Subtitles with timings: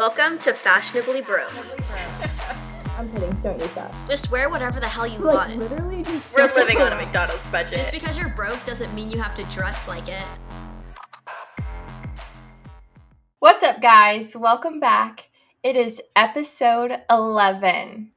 [0.00, 1.52] Welcome to Fashionably Broke.
[2.96, 3.38] I'm kidding.
[3.42, 3.94] Don't use that.
[4.08, 5.58] Just wear whatever the hell you Like want.
[5.58, 6.34] literally just.
[6.34, 7.76] We're living on a McDonald's budget.
[7.76, 10.24] Just because you're broke doesn't mean you have to dress like it.
[13.40, 14.34] What's up, guys?
[14.34, 15.28] Welcome back.
[15.62, 18.12] It is episode 11.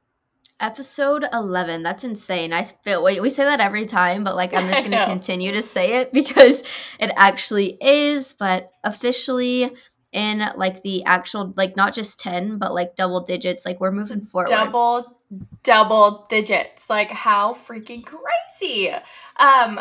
[0.60, 1.82] Episode 11.
[1.82, 2.54] That's insane.
[2.54, 5.52] I feel wait, we say that every time, but like I'm just going to continue
[5.52, 6.64] to say it because
[6.98, 9.70] it actually is, but officially
[10.14, 14.20] in like the actual like not just 10, but like double digits, like we're moving
[14.20, 14.48] forward.
[14.48, 15.18] Double,
[15.62, 16.88] double digits.
[16.88, 18.90] Like, how freaking crazy.
[19.36, 19.80] Um,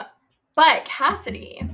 [0.56, 1.70] but Kassidy.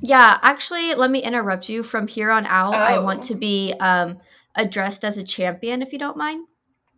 [0.00, 1.82] Yeah, actually, let me interrupt you.
[1.82, 3.02] From here on out, I Oh.
[3.04, 4.18] want to be um
[4.54, 6.46] addressed as a champion if you don't mind.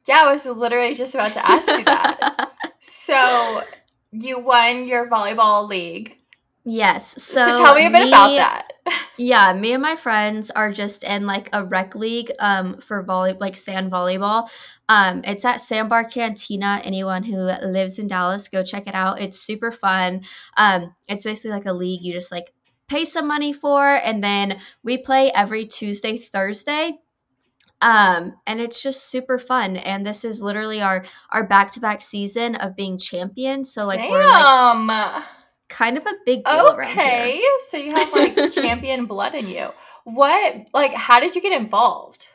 [0.07, 2.53] Yeah, I was literally just about to ask you that.
[2.81, 3.63] so,
[4.13, 6.17] you won your volleyball league.
[6.65, 7.23] yes.
[7.23, 8.70] So, So, tell me a bit about that.
[9.17, 13.35] Yeah, me and my friends are just in like a rec league um for volley
[13.39, 14.49] like sand volleyball.
[14.89, 16.81] Um it's at Sandbar Cantina.
[16.85, 19.21] Anyone who lives in Dallas, go check it out.
[19.21, 20.23] It's super fun.
[20.57, 22.53] Um it's basically like a league you just like
[22.89, 26.99] pay some money for and then we play every Tuesday, Thursday.
[27.83, 32.75] Um and it's just super fun and this is literally our our back-to-back season of
[32.75, 33.65] being champion.
[33.67, 34.47] So like we're like.
[35.71, 36.77] Kind of a big deal.
[36.83, 39.71] Okay, so you have like champion blood in you.
[40.05, 42.29] What, like, how did you get involved?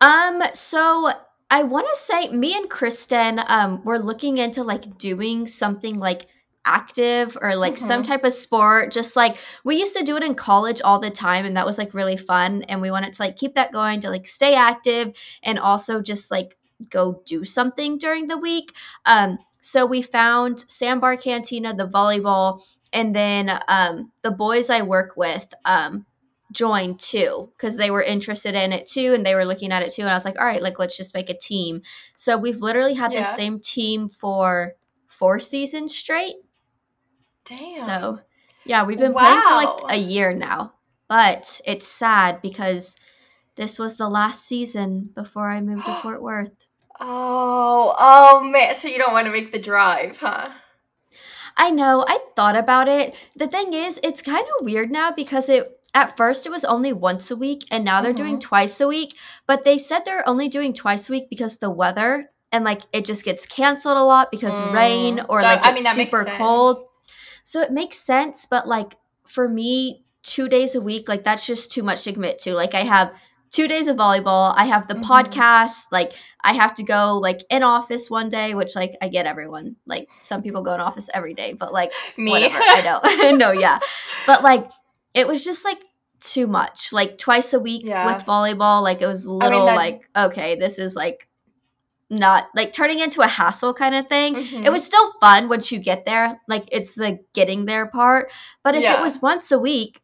[0.00, 1.10] Um, so
[1.50, 6.26] I want to say me and Kristen um we're looking into like doing something like
[6.64, 8.06] active or like some Mhm.
[8.06, 11.46] type of sport just like we used to do it in college all the time
[11.46, 14.10] and that was like really fun and we wanted to like keep that going to
[14.10, 15.12] like stay active
[15.42, 16.58] and also just like
[16.90, 18.74] go do something during the week
[19.06, 25.16] um so we found sandbar cantina the volleyball and then um the boys i work
[25.16, 26.06] with um
[26.52, 29.90] joined too because they were interested in it too and they were looking at it
[29.92, 31.82] too and i was like all right like let's just make a team.
[32.16, 34.74] So we've literally had the same team for
[35.08, 36.36] four seasons straight.
[37.44, 37.74] Damn.
[37.74, 38.20] so
[38.64, 40.74] yeah we've been playing for like a year now
[41.08, 42.94] but it's sad because
[43.56, 46.67] this was the last season before i moved to fort worth
[47.00, 48.74] oh, oh man.
[48.74, 50.50] So you don't want to make the drive, huh?
[51.56, 52.04] I know.
[52.06, 53.16] I thought about it.
[53.36, 56.92] The thing is, it's kind of weird now because it at first it was only
[56.92, 59.16] once a week and now they're doing twice a week,
[59.46, 63.04] but they said they're only doing twice a week because the weather and like it
[63.04, 66.38] just gets canceled a lot because rain Mm, or that- like it's super sense.
[66.38, 66.76] cold.
[67.42, 71.72] So it makes sense, but like for me, 2 days a week like that's just
[71.72, 72.54] too much to commit to.
[72.54, 73.12] Like I have
[73.50, 75.04] 2 days of volleyball, I have the Mhm.
[75.04, 79.26] podcast, like I have to go like in office one day, which like I get
[79.26, 79.76] everyone.
[79.86, 82.30] Like some people go in office every day, but like Me.
[82.30, 82.54] whatever.
[82.58, 83.30] I know.
[83.36, 83.78] no, yeah.
[84.26, 84.70] But like
[85.14, 85.78] it was just like
[86.20, 86.92] too much.
[86.92, 88.06] Like twice a week Yeah.
[88.12, 91.28] with volleyball, like it was little that- like, okay, this is like
[92.10, 94.36] not like turning into a hassle kind of thing.
[94.36, 94.72] It Mhm.
[94.72, 96.40] was still fun once you get there.
[96.48, 98.32] Like it's the getting there part.
[98.62, 98.98] But if Yeah.
[98.98, 100.00] it was once a week,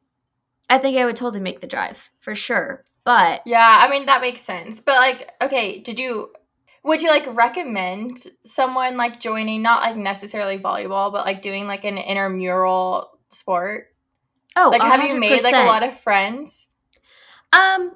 [0.68, 2.82] I think I would totally make the drive for sure.
[3.04, 4.81] But Yeah, I mean that makes sense.
[4.81, 6.31] But like, okay, did you
[6.84, 11.84] would you like recommend someone like joining not like necessarily volleyball, but like doing like
[11.84, 13.88] an intramural sport?
[14.56, 16.66] oh, Like have you made like a lot of friends?
[17.53, 17.93] Um,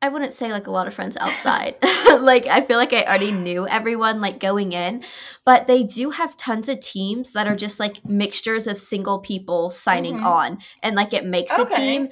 [0.00, 1.74] I wouldn't say like a lot of friends outside.
[2.20, 5.02] like I feel like I already knew everyone like going in,
[5.44, 9.70] but they do have tons of teams that are just like mixtures of single people
[9.70, 10.24] signing Mhm.
[10.24, 12.08] on and like it makes a team.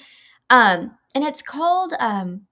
[0.51, 2.43] Um and it's called um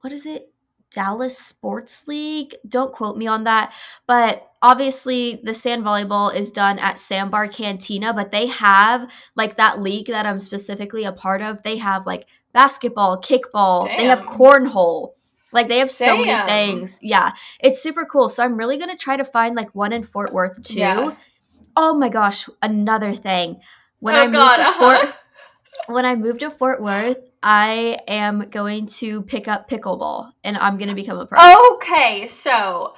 [0.00, 0.48] what is it?
[0.90, 2.56] Dallas Sports League.
[2.68, 3.72] Don't quote me on that,
[4.08, 9.78] but obviously the sand volleyball is done at Sandbar Cantina, but they have like that
[9.78, 11.62] league that I'm specifically a part of.
[11.62, 15.12] They have like basketball, kickball, they have cornhole.
[15.52, 16.98] Like they have so many things.
[17.00, 17.32] Yeah.
[17.60, 18.28] It's super cool.
[18.28, 20.78] So I'm really going to try to find like one in Fort Worth too.
[20.80, 21.14] Yeah.
[21.76, 23.60] Oh my gosh, another thing.
[24.00, 25.02] When Oh, I moved God, to uh-huh.
[25.04, 25.14] Fort
[25.86, 30.78] when I move to Fort Worth, I am going to pick up pickleball and I'm
[30.78, 31.74] going to become a pro.
[31.74, 32.94] Okay, so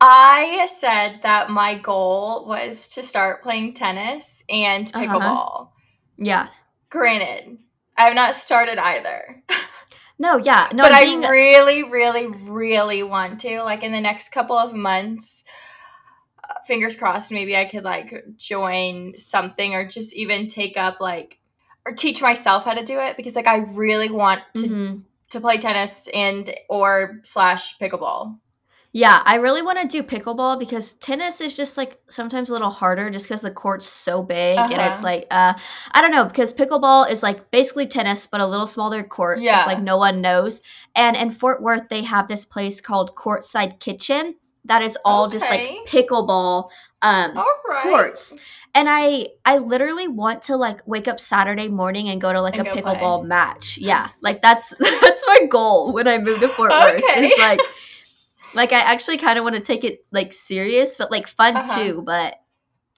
[0.00, 5.04] I said that my goal was to start playing tennis and Uh-huh.
[5.06, 5.68] pickleball.
[6.18, 6.48] Yeah.
[6.90, 7.58] Granted,
[7.96, 9.42] I have not started either.
[10.18, 10.68] No, yeah.
[10.72, 13.62] No, but being I really, really, really want to.
[13.62, 15.44] Like in the next couple of months,
[16.42, 21.38] uh, fingers crossed, maybe I could like join something or just even take up like
[21.86, 25.02] or teach myself how to do it because like I really want to Mhm.
[25.30, 28.38] to play tennis and or slash pickleball.
[28.92, 32.70] Yeah, I really want to do pickleball because tennis is just like sometimes a little
[32.70, 34.90] harder just because the court's so big and Uh-huh.
[34.92, 35.52] it's like uh
[35.92, 39.64] I don't know because pickleball is like basically tennis but a little smaller court Yeah.
[39.66, 40.62] like no one knows.
[40.94, 45.48] And in Fort Worth they have this place called Courtside Kitchen that is all just
[45.50, 46.70] like pickleball
[47.02, 47.82] um All right.
[47.82, 48.36] courts.
[48.76, 52.56] And I I literally want to like wake up Saturday morning and go to like
[52.58, 53.28] And a pickleball play.
[53.28, 53.78] match.
[53.80, 54.10] Yeah.
[54.22, 57.02] Like that's that's my goal when I move to Fort Worth.
[57.02, 57.26] Okay.
[57.26, 57.60] It's like
[58.54, 61.74] like I actually kind of want to take it like serious but like fun Uh-huh.
[61.82, 62.36] too, but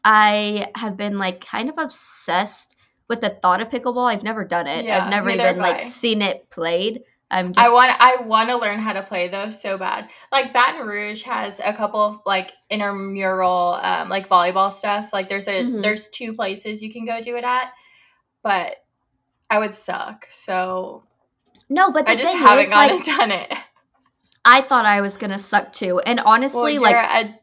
[0.04, 2.76] I have been like kind of obsessed
[3.08, 4.10] with the thought of pickleball.
[4.10, 4.84] I've never done it.
[4.84, 5.80] Yeah, I've never even like I.
[5.80, 7.02] seen it played.
[7.30, 10.08] I'm just I want I want to learn how to play those so bad.
[10.32, 15.12] Like Baton Rouge has a couple of like intramural um like volleyball stuff.
[15.12, 15.82] Like there's a Mhm.
[15.82, 17.72] there's two places you can go do it at,
[18.42, 18.76] but
[19.50, 20.26] I would suck.
[20.30, 21.04] So
[21.68, 23.52] No, but the I just thing haven't is gone like and done it.
[24.44, 25.98] I thought I was going to suck too.
[26.00, 26.96] And Well, honestly you're like
[27.26, 27.38] a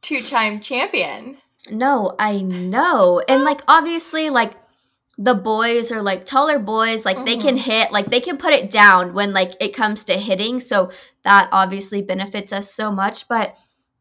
[0.00, 1.36] two-time champion.
[1.70, 3.20] No, I know.
[3.28, 4.54] And like obviously like
[5.20, 7.60] the boys are like taller boys, like they can Mhm.
[7.62, 10.60] hit, like they can put it down when like it comes to hitting.
[10.60, 10.92] So
[11.24, 13.56] that obviously benefits us so much, but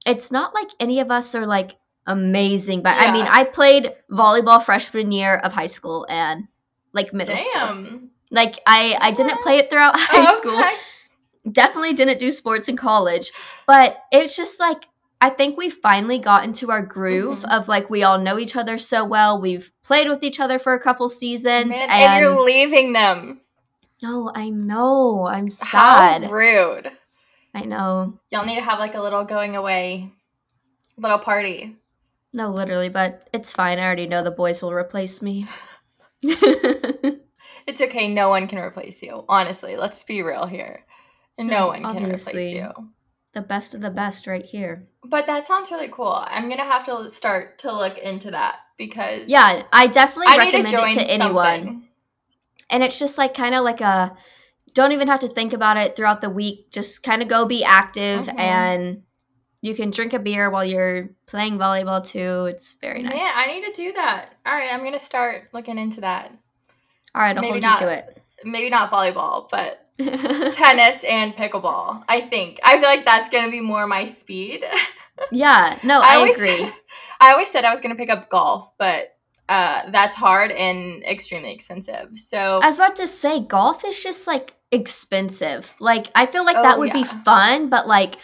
[0.05, 1.75] it's not like any of us are like
[2.05, 2.81] amazing.
[2.83, 6.47] But I mean, I played volleyball freshman year of high school and
[6.93, 7.51] like middle school.
[7.55, 8.11] Damn.
[8.29, 10.61] Like I I didn't play it throughout high school
[11.51, 13.31] definitely didn't do sports in college
[13.67, 14.83] but it's just like
[15.21, 17.57] i think we finally got into our groove Mhm.
[17.57, 20.73] of like we all know each other so well we've played with each other for
[20.73, 23.41] a couple seasons Man, and, and, you're leaving them.
[24.03, 26.23] oh i know i'm sad.
[26.23, 26.91] How rude.
[27.55, 30.11] i know Y'all need to have like a little going away
[30.97, 31.75] little party.
[32.33, 35.47] no literally but it's fine i already know the boys will replace me
[37.67, 38.07] It's okay.
[38.07, 39.25] No one can replace you.
[39.27, 40.85] Honestly, let's be real here.
[41.37, 42.71] No No, one can replace you.
[43.41, 46.23] The best of the best right here But that sounds really cool.
[46.27, 50.51] I'm gonna have to start to look into that because yeah i definitely I need
[50.51, 51.87] to recommend it to anyone something.
[52.71, 54.15] and it's just like kind of like a
[54.73, 57.63] don't even have to think about it throughout the week just kind of go be
[57.63, 58.39] active Mhm.
[58.39, 59.03] and
[59.61, 63.47] you can drink a beer while you're playing volleyball too it's very nice Yeah, I
[63.47, 64.35] need to do that.
[64.45, 66.31] All right, I'm gonna start looking into that.
[67.15, 67.79] all right i'll maybe hold not.
[67.81, 68.21] you to it.
[68.43, 69.86] Maybe not volleyball, but
[70.51, 72.03] tennis and pickleball.
[72.07, 72.59] I think.
[72.63, 74.63] I feel like that's gonna be more my speed.
[75.31, 76.71] yeah no i, always, agree
[77.19, 79.17] I always said I was gonna pick up golf, but
[79.49, 82.09] uh, that's hard and extremely expensive.
[82.15, 86.57] So i was about to say golf is just like expensive like i feel like
[86.57, 88.17] Oh, that would be fun but like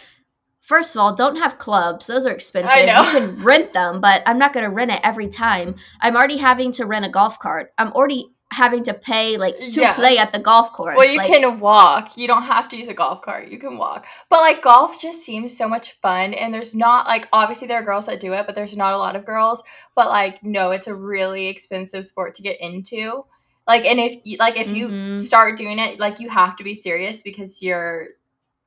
[0.64, 2.06] First of all, don't have clubs.
[2.06, 2.70] Those are expensive.
[2.72, 3.02] I know.
[3.02, 5.74] You can rent them, but I'm not going to rent it every time.
[6.00, 7.74] I'm already having to rent a golf cart.
[7.76, 9.94] I'm already having to pay like to Yeah.
[9.94, 10.96] play at the golf course.
[10.96, 12.16] Well, you Like, can walk.
[12.16, 13.48] You don't have to use a golf cart.
[13.48, 14.06] You can walk.
[14.30, 17.82] But like golf just seems so much fun and there's not like obviously there are
[17.84, 19.62] girls that do it, but there's not a lot of girls.
[19.94, 23.24] But like no, it's a really expensive sport to get into.
[23.66, 25.20] Like and if you like if you Mhm.
[25.20, 28.08] start doing it, like you have to be serious because you're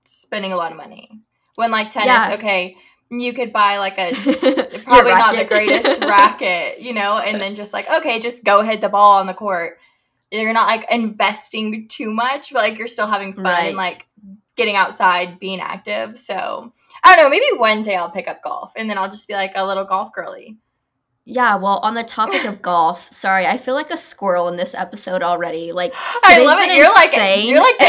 [0.05, 1.19] spending a lot of money.
[1.55, 2.33] When like tennis, Yeah.
[2.35, 2.77] okay,
[3.09, 4.13] you could buy like a
[4.83, 8.81] probably not the greatest racket, you know, and then just like, okay, just go hit
[8.81, 9.77] the ball on the court.
[10.31, 13.75] You're not like investing too much, but like you're still having fun Right.
[13.75, 14.07] like
[14.55, 16.17] getting outside, being active.
[16.17, 16.71] So
[17.03, 19.33] I don't know, maybe one day I'll pick up golf and then I'll just be
[19.35, 20.57] like a little golf girly.
[21.29, 24.73] Yeah, well, on the topic of golf, sorry, I feel like a squirrel in this
[24.73, 25.73] episode already.
[25.73, 25.93] Like,
[26.23, 26.75] I love it.
[26.75, 27.49] You're like insane.
[27.49, 27.85] you're like the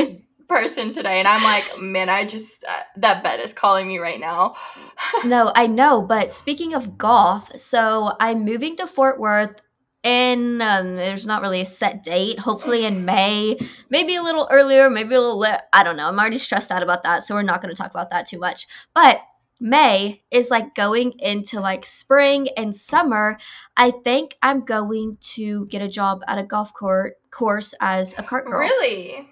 [0.00, 3.98] ADD person today, and I'm like, man, I just uh, that bed is calling me
[3.98, 4.56] right now.
[5.24, 9.60] no, I know, but speaking of golf, so I'm moving to Fort Worth
[10.02, 13.58] in, um, there's not really a set date, hopefully in May,
[13.90, 16.08] maybe a little earlier, maybe a little, li- I don't know.
[16.08, 18.38] I'm already stressed out about that, so we're not going to talk about that too
[18.38, 18.66] much.
[18.94, 19.20] But
[19.60, 23.38] May is like going into like spring and summer.
[23.76, 28.22] I think I'm going to get a job at a golf court course as a
[28.22, 28.60] cart girl.
[28.60, 29.28] Really?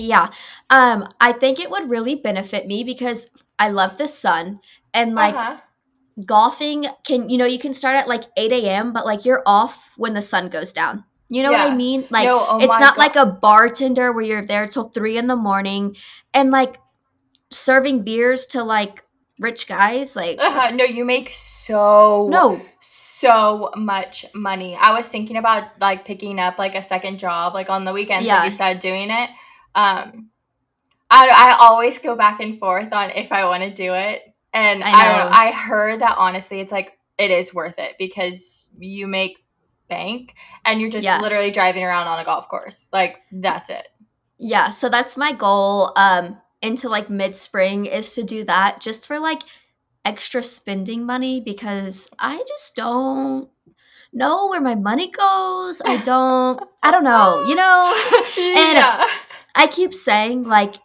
[0.00, 0.28] Yeah.
[0.70, 4.60] Um, I think it would really benefit me because I love the sun
[4.94, 5.58] and like uh-huh.
[6.24, 9.90] golfing can you know, you can start at like eight AM, but like you're off
[9.96, 11.04] when the sun goes down.
[11.28, 11.66] You know what Yeah.
[11.72, 12.06] I mean?
[12.10, 13.02] Like No, oh it's my not God.
[13.02, 15.96] like a bartender where you're there till three in the morning
[16.34, 16.78] and like
[17.50, 19.04] serving beers to like
[19.38, 20.16] rich guys.
[20.16, 20.70] Like Uh-huh.
[20.74, 22.60] No, you make so no.
[22.80, 24.76] so much money.
[24.76, 28.26] I was thinking about like picking up like a second job, like on the weekends,
[28.26, 28.40] Yeah.
[28.40, 29.30] like you said, doing it.
[29.74, 30.30] Um,
[31.10, 34.22] I I always go back and forth on if I want to do it,
[34.52, 35.48] and I I.
[35.48, 39.44] I heard that honestly, it's like it is worth it because you make
[39.88, 40.34] bank
[40.64, 41.20] and you're just Yeah.
[41.20, 42.88] literally driving around on a golf course.
[42.92, 43.88] Like that's it.
[44.38, 45.92] Yeah, so that's my goal.
[45.96, 49.42] Um into like mid spring is to do that just for like
[50.04, 53.48] extra spending money because I just don't
[54.12, 55.82] know where my money goes.
[55.84, 57.94] I don't I don't know, you know?
[58.38, 59.06] and yeah.
[59.54, 60.76] I keep saying like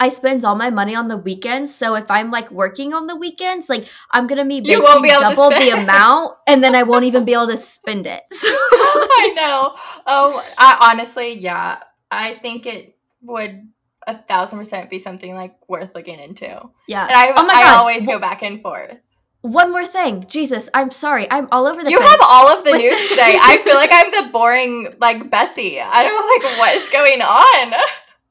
[0.00, 1.72] I spend all my money on the weekends.
[1.72, 5.10] So if I'm like working on the weekends, like I'm gonna be You won't be
[5.10, 8.22] able to double the amount, and then I won't even be able to spend it.
[8.32, 9.74] So I know.
[10.06, 11.78] Oh, I honestly, yeah.
[12.10, 13.68] I think it would
[14.06, 16.46] a thousand percent be something like worth looking into.
[16.50, 17.06] And yeah.
[17.08, 17.78] I, Oh my I God.
[17.80, 18.96] always go back and forth.
[19.42, 22.10] One more thing, Jesus, I'm sorry, I'm all over the place You place.
[22.10, 23.36] have all of the news today.
[23.40, 25.80] I feel like I'm the boring like Bessie.
[25.80, 27.74] I don't know like what is going on.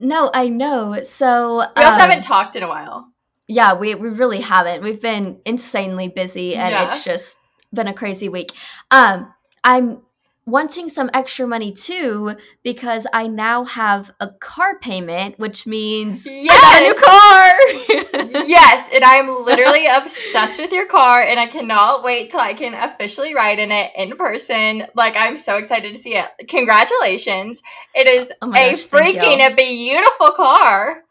[0.01, 1.01] No, I know.
[1.03, 3.07] So We also um, haven't talked in a while.
[3.47, 4.83] Yeah, we we really haven't.
[4.83, 6.85] We've been insanely busy and Yeah.
[6.85, 7.37] it's just
[7.73, 8.51] been a crazy week.
[8.91, 10.01] Um I'm
[10.45, 16.47] wanting some extra money too because I now have a car payment, which means I
[16.47, 18.43] got a new car.
[18.47, 22.73] yes, and I'm literally obsessed with your car, and I cannot wait till I can
[22.73, 24.87] officially ride in it in person.
[24.95, 26.25] Like, I'm so excited to see it.
[26.47, 27.61] Congratulations!
[27.93, 31.03] It is Oh my a freaking a beautiful car.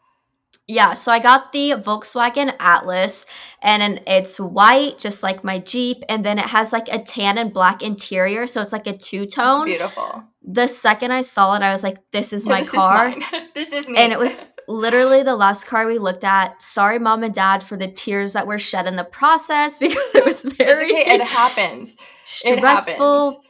[0.71, 3.25] Yeah, so I got the Volkswagen Atlas
[3.61, 7.51] and it's white just like my Jeep and then it has like a tan and
[7.53, 9.65] black interior, so it's like a two-tone.
[9.65, 10.23] beautiful.
[10.43, 13.09] The second I saw it, I was like this is my this car.
[13.09, 13.49] Is mine.
[13.53, 13.97] this is me.
[13.97, 16.61] and it was literally the last car we looked at.
[16.61, 20.23] Sorry, mom and dad, for the tears that were shed in the process because it
[20.23, 21.15] was very It's okay.
[21.15, 21.95] It happens.
[22.45, 23.31] It stressful.
[23.31, 23.45] happens.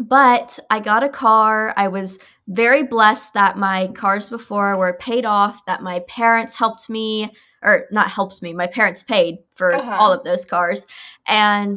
[0.00, 1.74] But I got a car.
[1.76, 6.88] I was very blessed that my cars before were paid off, that my parents helped
[6.88, 7.30] me,
[7.62, 9.96] or not helped me, my parents paid for Uh-huh.
[9.98, 10.86] all of those cars.
[11.26, 11.76] And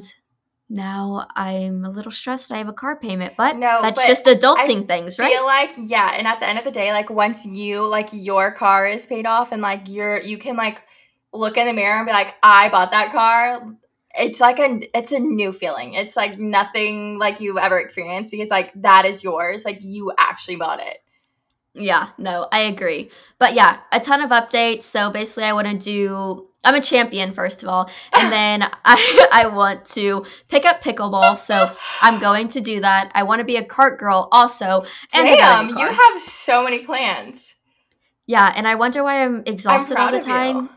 [0.70, 2.52] now I'm a little stressed.
[2.54, 5.34] I have a car payment, but No, that's but just adulting things, right?
[5.34, 8.52] feel like yeah and at the end of the day like once you like your
[8.52, 10.82] car is paid off and like you're you can like
[11.34, 13.76] look in the mirror and be like i bought that car
[14.18, 18.50] it's like a it's a new feeling it's like nothing like you've ever experienced because
[18.50, 21.00] like that is yours like you actually bought it
[21.74, 23.12] Yeah, no, I agree.
[23.40, 24.84] But yeah, a ton of updates.
[24.84, 26.48] So basically, I want to do.
[26.64, 31.38] I'm a champion first of all, and then I I want to pick up pickleball.
[31.38, 33.12] So I'm going to do that.
[33.16, 34.84] I want to be a cart girl also.
[35.14, 37.56] Damn you have so many plans
[38.28, 40.34] Yeah, and I wonder why I'm exhausted all the of you.
[40.34, 40.70] time.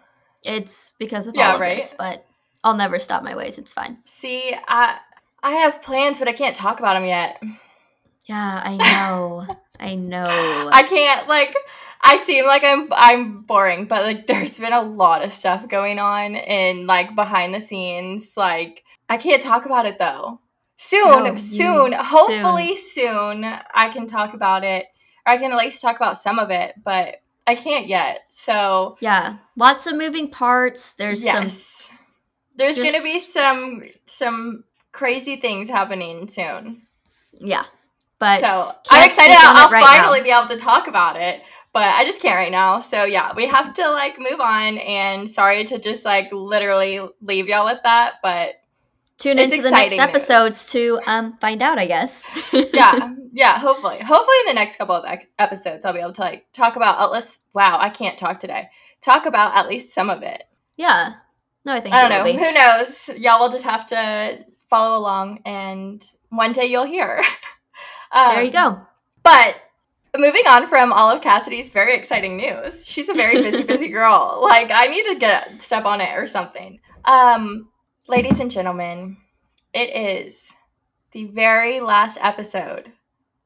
[0.44, 1.78] It's because of Yeah, all of right?
[1.78, 2.24] this, but
[2.64, 3.58] I'll never stop my ways.
[3.58, 3.98] It's fine.
[4.04, 4.98] see i
[5.42, 7.40] i have plans but i can't talk about them yet
[8.26, 9.46] Yeah, I know.
[9.78, 10.70] I know.
[10.72, 11.54] I can't like
[12.00, 15.98] I seem like I'm I'm boring, but like there's been a lot of stuff going
[15.98, 18.34] on and like behind the scenes.
[18.36, 20.40] Like I can't talk about it though.
[20.76, 23.44] Soon, No, you- soon, hopefully soon.
[23.44, 24.86] I can talk about it.
[25.26, 27.16] Or I can at least talk about some of it, but
[27.46, 28.20] I can't yet.
[28.30, 30.92] So yeah, lots of moving parts.
[30.92, 31.93] There's some
[32.56, 36.86] There's gonna be some some crazy things happening soon.
[37.32, 37.64] yeah,
[38.18, 39.36] but so I'm excited.
[39.38, 40.24] I'll, I'll right finally now.
[40.24, 41.42] be able to talk about it,
[41.72, 42.78] but I just can't right now.
[42.80, 44.78] So yeah, we have to like move on.
[44.78, 48.54] And sorry to just like literally leave y'all with that, but
[49.18, 50.00] tune into the next news.
[50.00, 51.78] episodes to um find out.
[51.78, 52.24] I guess.
[52.52, 53.58] yeah, yeah.
[53.58, 56.76] Hopefully, hopefully in the next couple of ex- episodes, I'll be able to like talk
[56.76, 57.40] about at least.
[57.52, 58.68] Wow, I can't talk today.
[59.00, 60.44] Talk about at least some of it.
[60.76, 61.14] yeah.
[61.64, 62.32] No, I think I don't know.
[62.44, 63.08] Who knows?
[63.16, 67.22] Y'all will just have to follow along, and one day you'll hear.
[68.12, 68.86] There you Um, go.
[69.24, 69.56] But
[70.16, 74.38] moving on from all of Kassidy's very exciting news, she's a very busy, busy girl.
[74.40, 76.78] Like I need to get step on it or something.
[77.04, 77.70] Um,
[78.06, 79.16] ladies and gentlemen,
[79.72, 80.52] it is
[81.10, 82.92] the very last episode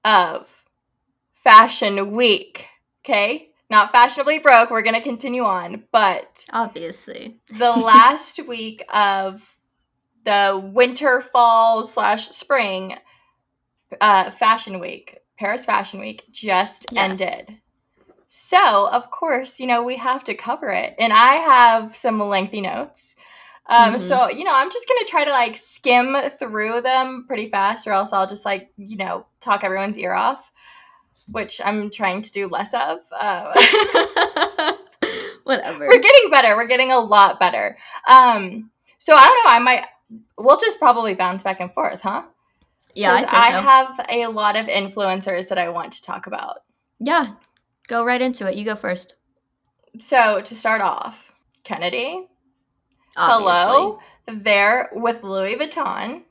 [0.04, 0.64] of
[1.32, 2.66] Fashion Week.
[3.04, 4.70] Okay, not fashionably broke.
[4.70, 7.38] We're gonna continue on, but Obviously.
[7.50, 9.58] the last week of
[10.25, 12.96] the winter fall slash spring
[14.00, 17.20] uh, fashion week paris fashion week just Yes.
[17.20, 17.58] ended
[18.26, 22.60] so of course you know we have to cover it and i have some lengthy
[22.60, 23.16] notes
[23.70, 24.00] um, Mhm.
[24.00, 27.92] so you know i'm just gonna try to like skim through them pretty fast or
[27.92, 30.52] else i'll just like you know talk everyone's ear off
[31.30, 33.52] which i'm trying to do less of uh,
[35.44, 35.87] Whatever.
[35.87, 36.54] we're getting better.
[36.56, 37.78] We're getting a lot better.
[38.06, 39.50] Um, so I don't know.
[39.50, 39.85] I might.
[40.37, 42.25] We'll just probably bounce back and forth, huh?
[42.94, 43.61] yeah, I so.
[43.62, 46.58] have a lot of influencers that I want to talk about.
[46.99, 47.25] yeah.
[47.87, 48.56] Go right into it.
[48.56, 49.16] You go first.
[49.97, 51.32] So to start off,
[51.64, 52.26] Kennedy,
[53.16, 53.54] Obviously.
[53.54, 56.25] hello, there with Louis Vuitton,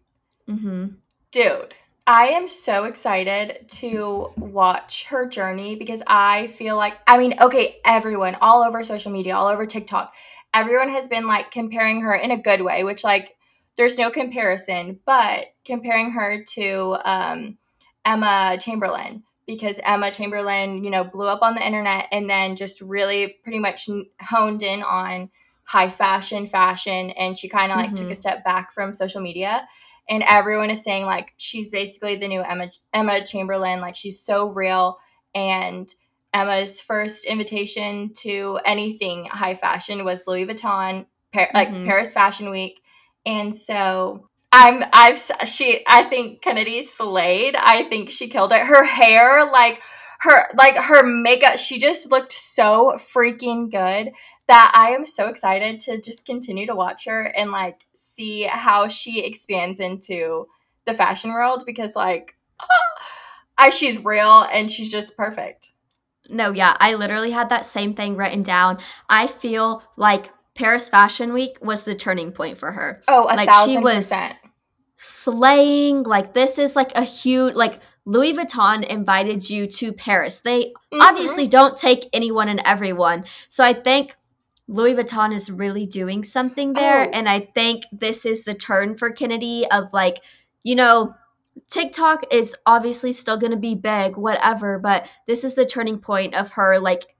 [0.48, 0.86] Mm-hmm.
[1.32, 1.74] dude.
[2.08, 7.80] I am so excited to watch her journey because I feel like, I mean, okay,
[7.84, 10.14] everyone all over social media, all over TikTok,
[10.54, 13.36] everyone has been like comparing her in a good way, which, like,
[13.76, 17.58] there's no comparison, but comparing her to um,
[18.06, 22.80] Emma Chamberlain because Emma Chamberlain, you know, blew up on the internet and then just
[22.80, 23.90] really pretty much
[24.22, 25.30] honed in on
[25.64, 28.04] high fashion, fashion, and she kind of like mm-hmm.
[28.04, 29.68] took a step back from social media
[30.10, 34.50] and everyone is saying like she's basically the new Emma Emma Chamberlain like she's so
[34.52, 34.98] real.
[35.36, 35.94] And
[36.34, 41.86] Emma's first invitation to anything high fashion was Louis Vuitton Par- like mm-hmm.
[41.86, 42.80] Paris Fashion Week.
[43.26, 47.56] And so I'm I've she I think Kennedy slayed.
[47.56, 48.62] I think she killed it.
[48.62, 49.82] Her hair like
[50.22, 54.12] her like her makeup she just looked so freaking good
[54.48, 58.88] that I am so excited to just continue to watch her and like see how
[58.88, 60.48] she expands into
[60.86, 62.36] the fashion world because like
[63.58, 65.72] I she's real and she's just perfect.
[66.30, 68.80] No, yeah, I literally had that same thing written down.
[69.10, 73.02] I feel like Paris Fashion Week was the turning point for her.
[73.08, 74.36] Oh, a like she was percent.
[74.98, 76.04] slaying.
[76.04, 80.40] Like this is like a huge like Louis Vuitton invited you to Paris.
[80.40, 81.02] They mm-hmm.
[81.02, 83.26] obviously don't take anyone and everyone.
[83.50, 84.16] So I think
[84.68, 87.06] Louis Vuitton is really doing something there.
[87.06, 87.10] Oh.
[87.14, 90.18] And I think this is the turn for Kennedy of like,
[90.64, 91.16] you know,
[91.70, 96.36] TikTok is obviously still going to be big, whatever, but this is the turning point
[96.36, 97.16] of her like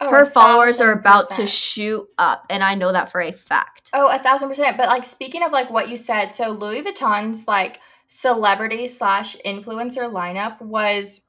[0.00, 3.90] oh, her followers are about to shoot up and i know that for a fact
[3.92, 7.46] oh a thousand percent but like speaking of like what you said so louis vuitton's
[7.46, 11.26] like celebrity slash influencer lineup was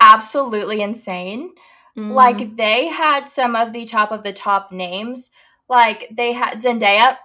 [0.00, 1.50] absolutely insane
[1.96, 2.12] Mm.
[2.12, 5.30] Like they had some of the top of the top names.
[5.68, 7.16] Like they had Zendaya.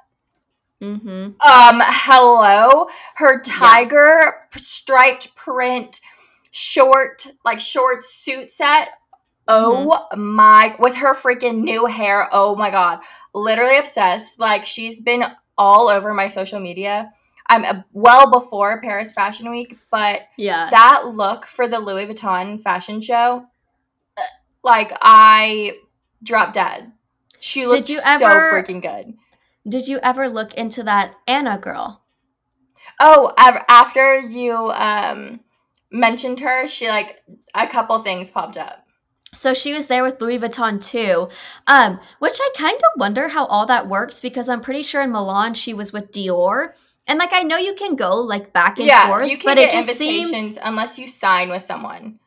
[0.81, 1.07] Mm-hmm.
[1.09, 4.57] Um, hello, her tiger yeah.
[4.57, 6.01] striped print
[6.51, 8.89] short, like short suit set.
[9.47, 10.21] Oh mm-hmm.
[10.21, 12.27] my, with her freaking new hair.
[12.31, 12.99] Oh my god,
[13.33, 14.39] literally obsessed.
[14.39, 15.23] Like she's been
[15.57, 17.11] all over my social media.
[17.49, 22.61] I'm a, well before Paris Fashion Week, but yeah, that look for the Louis Vuitton
[22.61, 23.47] fashion show
[24.67, 25.77] like I
[26.21, 26.91] dropped dead.
[27.39, 29.15] She looked did you ever, so freaking good.
[29.67, 32.03] Did you ever look into that Anna girl?
[32.99, 35.39] Oh, after you um
[35.91, 37.23] mentioned her, she like
[37.55, 38.83] a couple things popped up.
[39.33, 41.29] So she was there with Louis Vuitton too,
[41.67, 45.11] um, which I kind of wonder how all that works because I'm pretty sure in
[45.11, 46.71] Milan she was with Dior,
[47.07, 49.57] and like I know you can go like back and yeah, forth, you can but
[49.57, 50.57] get it just invitations seems...
[50.61, 52.19] unless you sign with someone.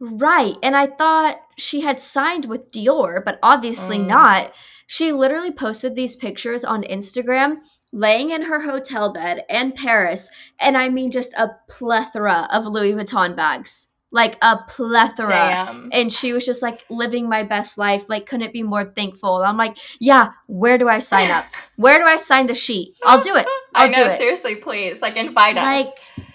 [0.00, 0.54] Right.
[0.62, 4.06] And I thought she had signed with Dior, but obviously mm.
[4.06, 4.52] not.
[4.86, 7.58] She literally posted these pictures on Instagram
[7.92, 10.30] laying in her hotel bed in Paris.
[10.60, 13.86] And I mean, just a plethora of Louis Vuitton bags.
[14.10, 15.28] Like a plethora.
[15.28, 15.90] Damn.
[15.92, 18.08] And she was just like living my best life.
[18.08, 19.36] Like, couldn't be more thankful.
[19.36, 21.44] I'm like, yeah, where do I sign up?
[21.76, 22.96] Where do I sign the sheet?
[23.04, 23.46] I'll do it.
[23.74, 25.02] I'll I know, seriously, please.
[25.02, 25.92] Like, invite like, us.
[26.16, 26.26] Like,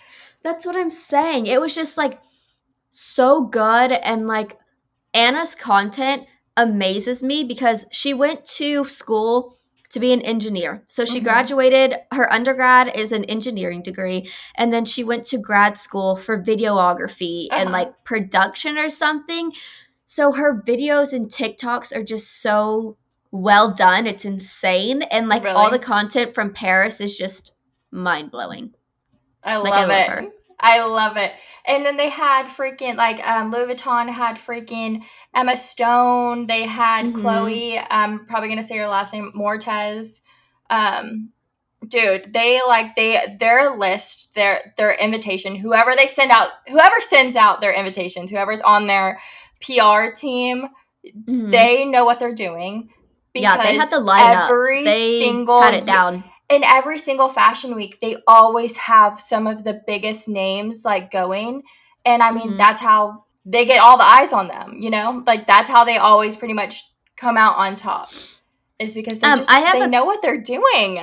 [0.43, 1.47] that's what I'm saying.
[1.47, 2.21] It was just like,
[2.93, 4.60] so good and like
[5.13, 9.58] Anna's content amazes me because she went to school
[9.89, 10.84] to be an engineer.
[10.88, 11.25] So she mm-hmm.
[11.25, 16.41] graduated, her undergrad is an engineering degree, and then she went to grad school for
[16.41, 17.62] videography uh-huh.
[17.62, 19.51] and like production or something.
[20.06, 22.97] So her videos and TikToks are just so
[23.32, 24.06] well done.
[24.06, 25.01] It's insane.
[25.03, 25.56] And like really?
[25.56, 27.53] all the content from Paris is just
[27.91, 28.73] mind blowing.
[29.43, 30.10] I, like, love I love it.
[30.10, 30.29] Her.
[30.60, 31.34] I love it.
[31.65, 36.47] And then they had freaking like um, Louis Vuitton had freaking Emma Stone.
[36.47, 37.21] They had mm-hmm.
[37.21, 37.80] Chloe.
[37.80, 40.21] I'm probably gonna say her last name Mortez.
[40.69, 41.30] Um,
[41.88, 45.56] dude, they like they their list, their their invitation.
[45.56, 49.19] Whoever they send out, whoever sends out their invitations, whoever's on their
[49.62, 50.67] PR team,
[51.06, 51.49] mm-hmm.
[51.49, 52.89] they know what they're doing.
[53.34, 54.49] yeah, they had the lineup.
[54.49, 59.47] Every they single had it down in every single fashion week they always have some
[59.47, 61.63] of the biggest names like going.
[62.06, 62.58] And i mean mm-hmm.
[62.58, 65.23] that's how they get all the eyes on them you know?
[65.25, 66.84] Like that's how they always pretty much
[67.15, 68.12] come out on top
[68.79, 70.99] is because they um, just I they a, know what they're doing.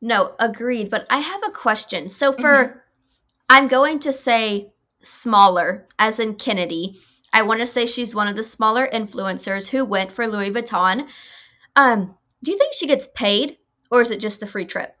[0.00, 2.08] No agreed but i have a question.
[2.08, 2.78] So for mm-hmm.
[3.50, 4.72] i'm going to say
[5.02, 7.00] smaller as in kennedy.
[7.32, 11.08] I want to say she's one of the smaller influencers who went for louis vuitton.
[11.76, 13.58] Um do you think she gets paid
[13.94, 14.94] or is it just the free trip?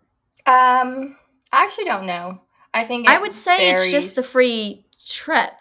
[0.46, 1.16] Um,
[1.52, 2.40] I actually don't know.
[2.72, 3.82] I think I would say varies.
[3.82, 5.52] it's just the free trip.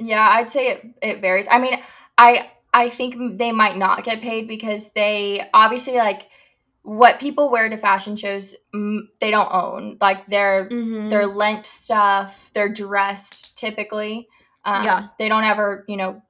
[0.00, 1.46] Yeah, I'd say it it varies.
[1.50, 1.78] I mean,
[2.18, 6.28] I I think they might not get paid because they obviously like
[6.82, 8.54] what people wear to fashion shows
[9.20, 11.10] they don't own like they're Mhm.
[11.10, 14.28] they're lent stuff they're dressed typically
[14.64, 15.08] um, Yeah.
[15.18, 16.22] they don't ever you know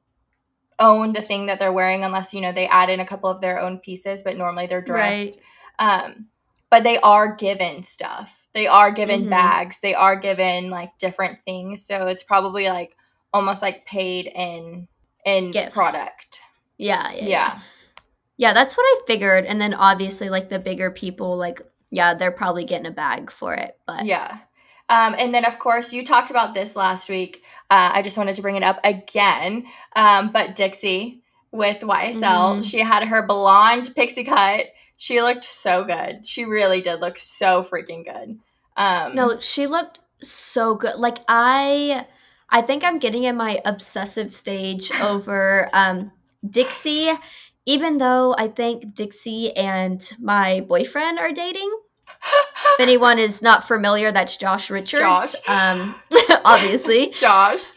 [0.78, 3.42] own the thing that they're wearing unless you know they add in a couple of
[3.42, 5.38] their own pieces but normally they're dressed
[5.78, 6.26] um,
[6.70, 9.30] but they are given stuff they are given Mhm.
[9.30, 12.96] bags they are given like different things so it's probably like
[13.32, 14.88] almost like paid in
[15.24, 15.74] in Gifts.
[15.74, 16.40] product
[16.78, 17.26] yeah, yeah, yeah.
[17.28, 17.58] yeah.
[18.38, 19.46] Yeah, that's what I figured.
[19.46, 23.54] And then obviously, like the bigger people, like yeah, they're probably getting a bag for
[23.54, 23.78] it.
[23.86, 24.36] But Yeah.
[24.90, 27.42] Um, and then, of course, you talked about this last week.
[27.70, 29.64] Uh, I just wanted to bring it up again.
[29.94, 32.64] Um, but Dixie with YSL, Mhm.
[32.70, 34.66] she had her blonde pixie cut.
[34.96, 36.26] She looked so good.
[36.26, 38.38] She really did look so freaking good.
[38.76, 40.96] Um, no, she looked so good.
[40.96, 42.06] Like I,
[42.50, 46.12] I think I'm getting in my obsessive stage over um,
[46.48, 47.10] Dixie.
[47.68, 51.70] Even though I think Dixie and my boyfriend are dating.
[52.78, 55.00] If anyone is not familiar, that's Josh Richards.
[55.00, 55.34] Josh.
[55.46, 55.94] Um,
[56.44, 57.10] obviously.
[57.10, 57.70] Josh.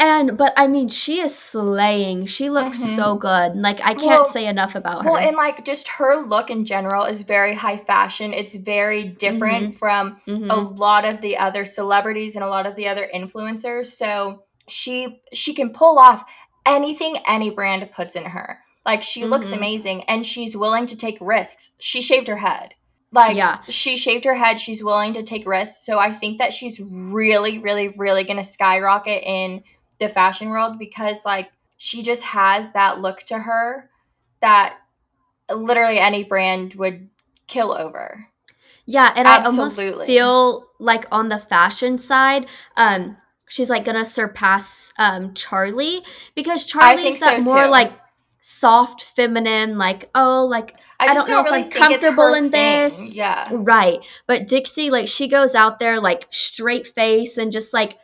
[0.00, 2.24] And but I mean, she is slaying.
[2.24, 2.96] She looks Mhm.
[2.96, 3.54] so good.
[3.54, 5.10] Like I can't Well- say enough about her.
[5.10, 8.32] Well, and like just her look in general is very high fashion.
[8.32, 10.50] It's very different from Mhm.
[10.50, 13.86] a lot of the other celebrities and a lot of the other influencers.
[13.86, 16.24] So she she can pull off
[16.64, 18.60] anything any brand puts in her.
[18.86, 19.56] Like she looks Mhm.
[19.58, 21.72] amazing and she's willing to take risks.
[21.78, 22.70] She shaved her head.
[23.12, 23.58] Like Yeah.
[23.68, 25.84] she shaved her head, she's willing to take risks.
[25.84, 29.62] So I think that she's really really really going to skyrocket in
[30.00, 33.88] the fashion world because like she just has that look to her
[34.40, 34.76] that
[35.54, 37.08] literally any brand would
[37.46, 38.26] kill over.
[38.86, 43.16] Yeah, and I almost feel like on the fashion side, um,
[43.48, 46.02] she's like gonna surpass um Charlie
[46.34, 47.70] because Charlie's that so, more too.
[47.70, 47.92] like
[48.40, 52.82] soft, feminine, like oh, like I just don't know if I'm comfortable in thing.
[52.84, 53.10] this.
[53.10, 53.48] Yeah.
[53.52, 54.00] right.
[54.26, 57.96] But Dixie, like she goes out there like straight face and just like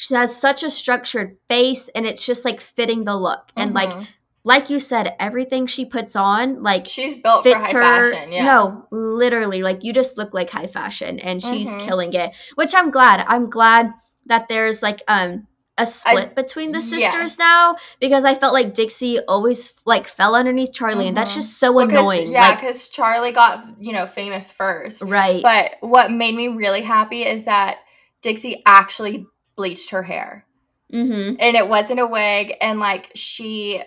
[0.00, 3.50] she has such a structured face and it's just like fitting the look.
[3.54, 4.06] And like Mhm.
[4.44, 8.12] like you said, everything she puts on, like she's built for fits high her.
[8.12, 8.32] fashion.
[8.32, 8.44] Yeah.
[8.46, 11.80] No, literally, like you just look like high fashion, and she's Mhm.
[11.80, 12.30] killing it.
[12.54, 13.24] Which I'm glad.
[13.28, 13.92] I'm glad
[14.24, 17.38] that there's like um a split between the sisters yes.
[17.38, 21.36] now because I felt like Dixie always like fell underneath Charlie, and that's Mhm.
[21.42, 22.32] just so Because- annoying.
[22.32, 25.02] Yeah, like, because Charlie got you know famous first.
[25.02, 25.42] right?
[25.42, 27.80] But what made me really happy is that
[28.22, 29.26] Dixie actually
[29.60, 30.46] bleached her hair,
[30.92, 31.36] mm-hmm.
[31.38, 33.82] and it wasn't a wig, and like she.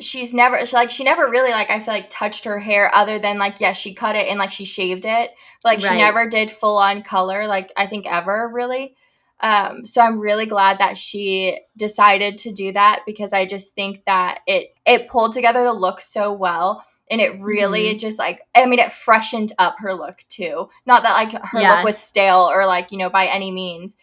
[0.00, 3.18] She's never she, like she never really like I feel like touched her hair other
[3.18, 5.30] than like yes she cut it and like she shaved it
[5.60, 8.94] but like she never did full on color like I think ever really
[9.40, 14.04] um so I'm really glad that she decided to do that because I just think
[14.04, 17.98] that it it pulled together the look so well and it really Mm-hmm.
[17.98, 21.74] just like I mean it freshened up her look too not that like her Yeah.
[21.74, 23.96] look was stale or like you know by any means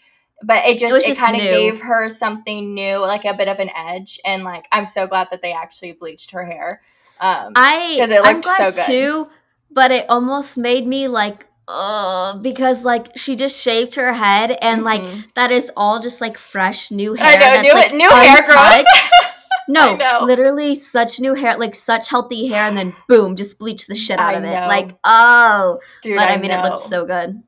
[0.44, 3.60] but it just was it, kind of gave her something new like a bit of
[3.60, 6.82] an edge and like i'm so glad that they actually bleached her hair
[7.20, 8.86] um I because it looked so good.
[8.86, 9.28] too,
[9.72, 14.84] but it almost made me like uh because like she just shaved her head and
[14.84, 15.34] like mhm.
[15.34, 17.26] that is all just like fresh new hair.
[17.26, 18.86] I know, that's, new- like, new hair growth.
[19.68, 23.96] No, literally such new hair, like such healthy hair, and then boom, just bleach the
[23.96, 24.52] shit out I of it.
[24.52, 24.68] know.
[24.68, 26.66] Like, oh, dude but I, I, mean, it know.
[26.66, 27.42] looked so good.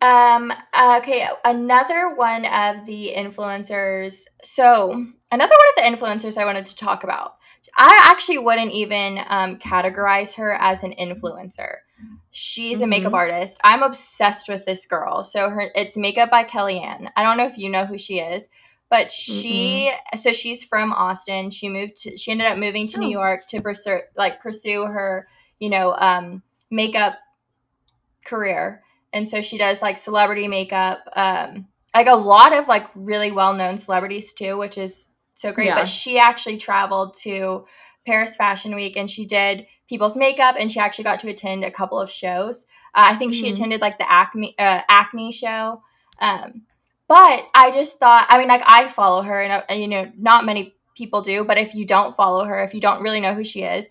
[0.00, 0.52] Um,
[0.98, 4.24] okay, another one of the influencers.
[4.44, 4.90] So,
[5.32, 7.36] another one of the influencers I wanted to talk about.
[7.78, 11.76] I actually wouldn't even um, categorize her as an influencer.
[12.30, 13.16] She's a makeup Mhm.
[13.16, 13.58] artist.
[13.64, 15.24] I'm obsessed with this girl.
[15.24, 17.10] So her it's makeup by Kellyanne.
[17.16, 18.48] I don't know if you know who she is,
[18.90, 21.50] but she so she's from Austin.
[21.50, 23.00] She moved to she ended up moving to Oh.
[23.00, 25.26] New York to pursue like pursue her,
[25.58, 27.14] you know, um makeup
[28.24, 28.82] career
[29.16, 33.78] and so she does like celebrity makeup um like a lot of like really well-known
[33.78, 35.76] celebrities too which is so great Yeah.
[35.80, 37.64] but she actually traveled to
[38.06, 41.70] paris fashion week and she did people's makeup and she actually got to attend a
[41.70, 43.52] couple of shows uh, i think she Mhm.
[43.52, 45.82] attended like the acme uh, acne show
[46.20, 46.62] um
[47.08, 50.44] but i just thought i mean like i follow her and uh, you know not
[50.44, 53.44] many people do but if you don't follow her if you don't really know who
[53.44, 53.88] she is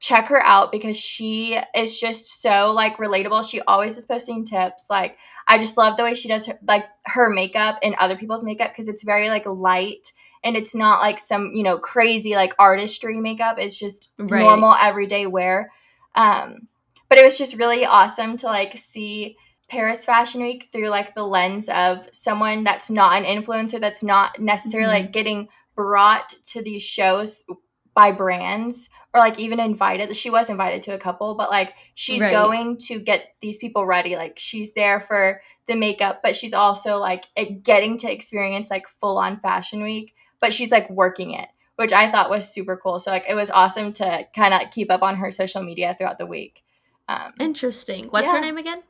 [0.00, 3.48] check her out because she is just so like relatable.
[3.48, 4.86] She always is posting tips.
[4.88, 5.16] Like
[5.48, 8.70] I just love the way she does her, like her makeup and other people's makeup
[8.70, 10.12] because it's very like light
[10.44, 13.56] and it's not like some, you know, crazy like artistry makeup.
[13.58, 14.40] It's just Right.
[14.42, 15.72] normal everyday wear.
[16.14, 16.68] Um
[17.08, 19.36] but it was just really awesome to like see
[19.68, 24.38] Paris Fashion Week through like the lens of someone that's not an influencer that's not
[24.38, 25.02] necessarily Mhm.
[25.04, 27.42] like getting brought to these shows
[27.98, 32.20] by brands or like even invited she was invited to a couple but like she's
[32.22, 32.30] Right.
[32.30, 36.98] going to get these people ready like she's there for the makeup but she's also
[36.98, 37.24] like
[37.64, 42.08] getting to experience like full on fashion week but she's like working it which i
[42.08, 45.16] thought was super cool so like it was awesome to kind of keep up on
[45.16, 46.62] her social media throughout the week
[47.08, 48.04] um, Interesting.
[48.10, 48.34] What's Yeah.
[48.34, 48.82] her name again?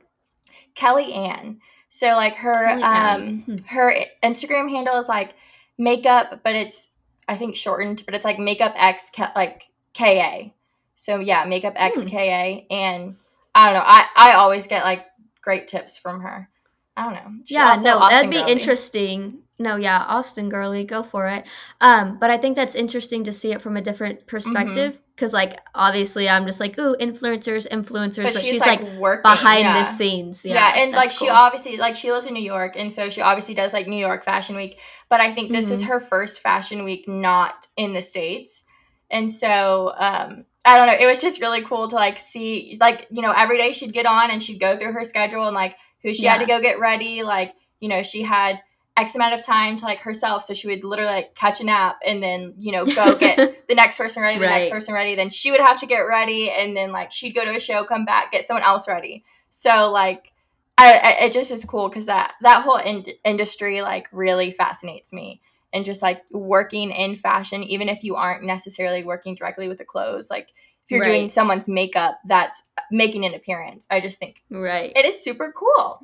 [0.75, 3.55] kelly ann so like her Kelly um Hmm.
[3.67, 5.33] her instagram handle is like
[5.79, 6.88] makeup but it's
[7.29, 9.63] i think shortened but it's like makeup X like
[9.97, 10.49] ka
[10.95, 12.09] so yeah makeup x Hmm.
[12.09, 13.15] ka and
[13.55, 15.05] i don't know i i always get like
[15.41, 16.49] great tips from her
[16.97, 18.51] i don't know She's yeah, no, that'd be girly.
[18.51, 19.39] interesting.
[19.61, 21.45] No, yeah, Austin girly, go for it.
[21.81, 25.59] Um, but I think that's interesting to see it from a different perspective because, like,
[25.75, 29.59] obviously, I'm just like, ooh, influencers, influencers, but, but, she's, she's, like, like, working behind
[29.63, 29.79] yeah.
[29.79, 30.45] the scenes.
[30.45, 33.09] Yeah, Yeah, and like that's she obviously like she lives in New York, and so
[33.09, 34.79] she obviously does like New York Fashion Week.
[35.09, 35.87] But I think this was Mhm.
[35.87, 38.63] her first Fashion Week not in the states,
[39.11, 40.95] and so um, I don't know.
[40.97, 44.05] It was just really cool to like see like you know every day she'd get
[44.05, 46.79] on and she'd go through her schedule and like who she had to go get
[46.79, 47.23] ready.
[47.23, 48.61] Like you know she had
[48.99, 51.99] X amount of time to like herself, so she would literally like catch a nap
[52.05, 55.15] and then you know go get the next person ready, the next person ready.
[55.15, 57.83] Then she would have to get ready, and then like she'd go to a show,
[57.85, 59.23] come back, get someone else ready.
[59.49, 60.33] So like,
[60.77, 65.13] I, I it just is cool because that that whole in- industry like really fascinates
[65.13, 69.77] me, and just like working in fashion, even if you aren't necessarily working directly with
[69.77, 70.49] the clothes, like
[70.85, 74.91] if you're doing someone's makeup that's making an appearance, I just think right.
[74.95, 76.01] it is super cool.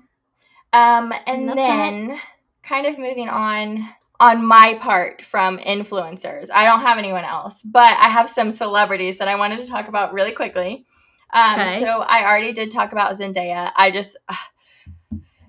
[0.71, 2.21] Um, and Love that.
[2.67, 3.87] Kind of moving on
[4.19, 6.47] on my part from influencers.
[6.53, 9.87] I don't have anyone else, but I have some celebrities that I wanted to talk
[9.89, 10.85] about really quickly.
[11.33, 11.79] Um, Okay.
[11.81, 13.71] So I already did talk about Zendaya.
[13.75, 14.17] I just.
[14.29, 14.35] uh,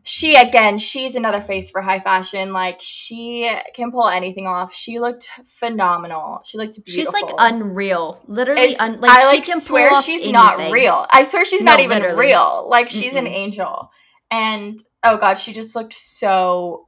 [0.08, 2.52] she again, she's another face for high fashion.
[2.52, 4.72] Like she can pull anything off.
[4.72, 6.42] She looked phenomenal.
[6.44, 7.12] She looked beautiful.
[7.18, 8.76] She's like unreal, literally.
[8.76, 11.06] Un- like I she like can swear she's not real.
[11.10, 12.20] I swear she's No, not even literally.
[12.28, 12.66] real.
[12.68, 13.34] Like she's an Mm-mm.
[13.34, 13.90] angel.
[14.30, 16.85] And oh god, she just looked so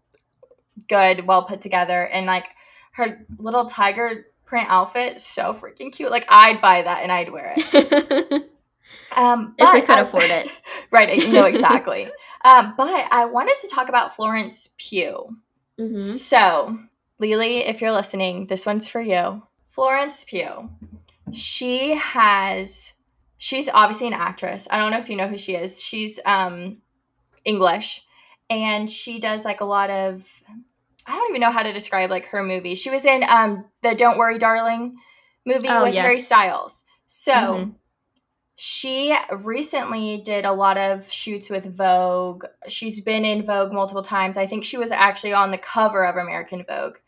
[0.89, 2.47] good, well put together, and like
[2.93, 6.11] her little tiger print outfit, so freaking cute.
[6.11, 8.51] Like I'd buy that and I'd wear it.
[9.15, 10.49] Um, If we could I- afford it.
[10.91, 11.15] right?
[11.17, 12.05] You know exactly.
[12.45, 15.37] um, but I wanted to talk about Florence Pugh.
[15.79, 16.01] Mhm.
[16.01, 16.79] So,
[17.19, 19.43] Lily, if you're listening, this one's for you.
[19.67, 20.71] Florence Pugh.
[21.33, 22.93] She has
[23.39, 24.67] she's obviously an actress.
[24.71, 25.81] I don't know if you know who she is.
[25.83, 26.79] She's um
[27.45, 28.03] English
[28.51, 30.43] and she does like a lot of
[31.09, 32.75] I don't even know how to describe like her movie.
[32.75, 34.97] She was in um the Don't Worry Darling
[35.47, 36.27] movie Oh, with Harry yes.
[36.27, 36.85] Styles.
[37.07, 37.75] So, Mhm.
[38.57, 42.45] she recently did a lot of shoots with Vogue.
[42.69, 44.37] She's been in Vogue multiple times.
[44.37, 46.99] I think she was actually on the cover of American Vogue,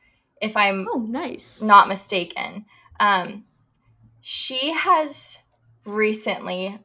[0.40, 1.60] if I'm Oh, nice.
[1.60, 2.64] not mistaken.
[2.98, 3.44] Um,
[4.22, 5.38] she has
[5.84, 6.78] recently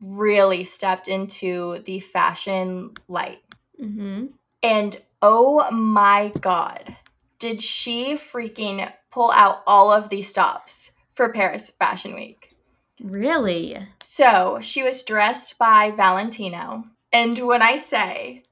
[0.00, 3.40] really stepped into the fashion light.
[3.78, 4.26] hmm
[4.62, 6.96] And oh my God,
[7.38, 12.56] did she freaking pull out all of these stops for Paris Fashion Week?
[13.00, 13.78] Really?
[14.02, 16.84] So she was dressed by Valentino.
[17.12, 18.44] And when I say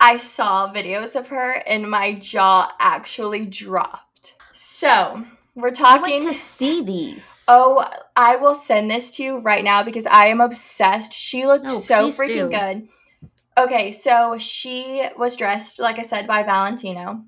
[0.00, 4.34] I saw videos of her and my jaw actually dropped.
[4.52, 5.24] So
[5.54, 6.26] we're talking.
[6.26, 7.44] to see these.
[7.48, 11.12] Oh, I will send this to you right now because I am obsessed.
[11.12, 12.48] She looked No, so freaking do.
[12.50, 12.88] good.
[13.56, 17.24] Okay, so she was dressed, like I said, by Valentino,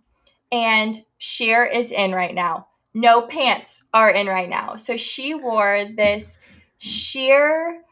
[0.51, 2.69] and sheer is in right now.
[2.95, 4.75] No pants are in right now.
[4.77, 6.39] So she wore this
[6.79, 7.83] sheer,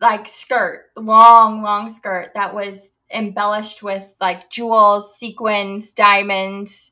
[0.00, 6.90] like, skirt, long, long skirt that was embellished with like jewels, sequins, diamonds,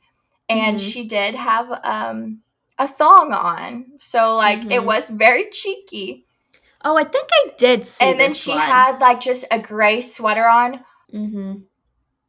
[0.48, 0.92] and Mhm.
[0.92, 2.42] she did have um
[2.78, 3.86] a thong on.
[3.98, 4.86] So like it Mhm.
[4.86, 6.25] was very cheeky.
[6.84, 8.60] Oh, I think I did see and then she one.
[8.60, 10.80] had like just a gray sweater on.
[11.10, 11.54] hmm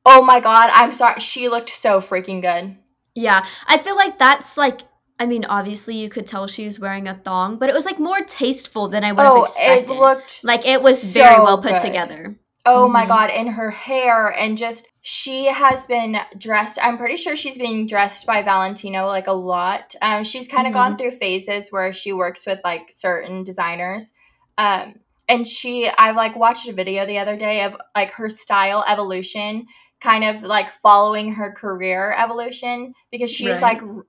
[0.06, 1.20] Oh my god, I'm sorry.
[1.20, 2.78] She looked so freaking good.
[3.14, 4.82] Yeah, I feel like that's like.
[5.20, 7.98] I mean, obviously, you could tell she was wearing a thong, but it was like
[8.00, 9.90] more tasteful than I would have Oh, expected.
[9.90, 11.82] it looked like it was very so well put good.
[11.82, 12.40] together.
[12.68, 13.08] Oh my Mhm.
[13.08, 16.78] god, and her hair and just she has been dressed.
[16.82, 19.96] I'm pretty sure she's being dressed by Valentino like a lot.
[20.02, 20.80] Um, she's kind of Mm-hmm.
[20.80, 24.14] gone through phases where she works with like certain designers.
[24.58, 24.96] Um,
[25.28, 29.66] and she, I like watched a video the other day of like her style evolution,
[30.00, 33.82] kind of like following her career evolution because she's Right.
[33.82, 34.04] like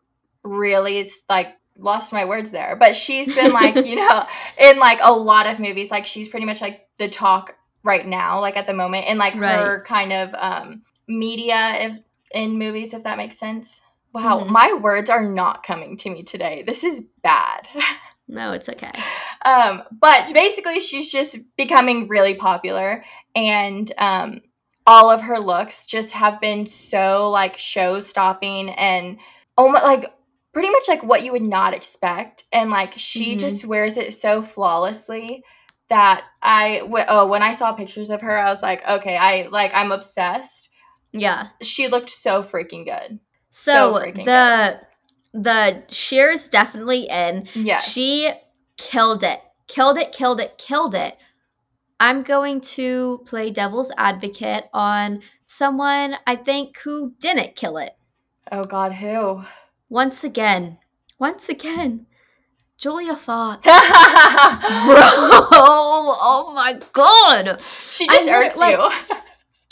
[0.44, 4.26] really it's like lost my words there, but she's been like you know
[4.58, 5.90] in like a lot of movies.
[5.90, 9.34] Like she's pretty much like the talk right now, like at the moment, and like
[9.34, 11.98] her kind of um media if
[12.32, 13.80] in movies, if that makes sense.
[14.14, 14.48] Wow, Mhm.
[14.48, 16.62] my words are not coming to me today.
[16.66, 17.68] This is bad.
[18.28, 18.92] No, it's okay.
[19.44, 23.02] Um, but basically, she's just becoming really popular,
[23.34, 24.42] and um,
[24.86, 29.18] all of her looks just have been so like show stopping and
[29.56, 30.12] almost like
[30.52, 32.42] pretty much like what you would not expect.
[32.52, 33.38] And like she Mhm.
[33.38, 35.42] just wears it so flawlessly
[35.88, 39.48] that I w- oh when I saw pictures of her, I was like, okay, I
[39.50, 40.70] like I'm obsessed.
[41.12, 41.48] Yeah.
[41.62, 43.20] She looked so freaking good.
[43.50, 44.80] So, So freaking the
[45.32, 47.46] the sheer is definitely in.
[47.54, 47.80] Yeah.
[47.80, 48.30] She
[48.76, 49.40] killed it.
[49.66, 51.16] Killed it, killed it, killed it.
[52.00, 57.90] I'm going to play devil's advocate on someone I think who didn't kill it.
[58.52, 59.42] oh God, who?
[59.88, 60.78] Once again.
[61.18, 62.06] Once again.
[62.78, 63.62] Julia Fox.
[63.64, 63.72] Bro,
[65.60, 67.60] oh my god.
[67.62, 68.90] She just irks like- you.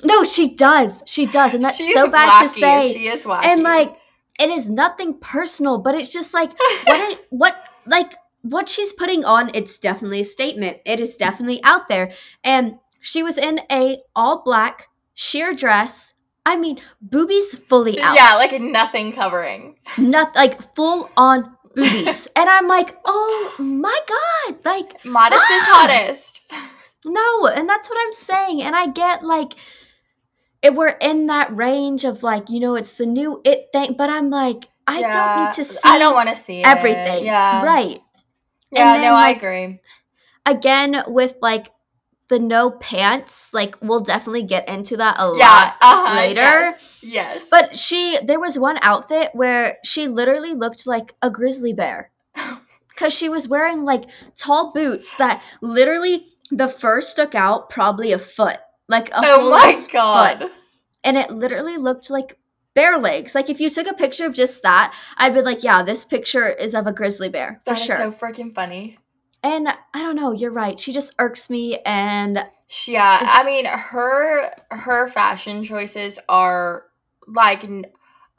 [0.04, 1.02] No, she does.
[1.06, 1.54] She does.
[1.54, 2.58] And that's She's so bad to wacky.
[2.60, 2.92] say.
[2.92, 3.44] She is wacky.
[3.46, 3.96] and like
[4.40, 6.50] it is nothing personal but it's just like
[6.84, 11.62] what it, what like what she's putting on it's definitely a statement it is definitely
[11.64, 12.12] out there
[12.44, 18.36] and she was in a all black sheer dress i mean boobies fully out yeah,
[18.36, 19.76] like nothing covering.
[19.98, 25.86] not like full on boobies and i'm like oh my god like Modest is Ah!
[25.88, 26.42] hottest.
[27.04, 29.54] no and that's what i'm saying and i get like
[30.66, 34.10] if we're in that range of like you know it's the new it thing but
[34.10, 36.66] i'm like i don't need to see I don't want to see it.
[36.66, 37.24] everything.
[37.24, 38.02] Yeah, right.
[38.72, 39.80] Yeah, And no, then, I agree.
[40.44, 41.68] again with like
[42.28, 46.40] the no pants like we'll definitely get into that a Yeah, lot uh-huh, later.
[46.42, 47.50] Yes, yes.
[47.50, 52.10] but she there was one outfit where she literally looked like a grizzly bear.
[52.88, 54.04] Because she was wearing like
[54.38, 58.56] tall boots that literally the fur stuck out probably a foot
[58.88, 60.38] like a oh my god.
[60.40, 60.52] foot
[61.04, 62.38] and it literally looked like
[62.74, 65.82] bear legs like if you took a picture of just that i'd be like yeah
[65.82, 68.98] this picture is of a grizzly bear for That sure so freaking funny.
[69.42, 72.44] and i don't know you're right she just irks me and
[72.86, 76.84] Yeah, It's- I mean her her fashion choices are
[77.26, 77.64] like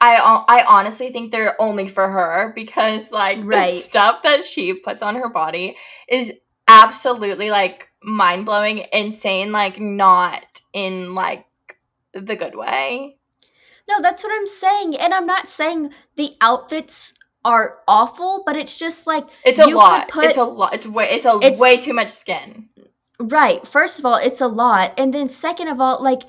[0.00, 4.74] I hon- I honestly think they're only for her because like the stuff that she
[4.74, 5.76] puts on her body
[6.08, 6.32] is
[6.68, 11.46] absolutely like mind blowing, insane, like not in like
[12.12, 13.16] the good way.
[13.88, 14.96] No, that's what I'm saying.
[14.96, 19.76] And I'm not saying the outfits are awful, but it's just like It's a You
[19.76, 20.08] lot.
[20.08, 20.74] put- it's a lot.
[20.74, 21.08] It's way.
[21.10, 22.68] It's a It's- way too much skin.
[23.20, 23.66] right.
[23.66, 26.22] First of all, it's a lot, and then second of all, like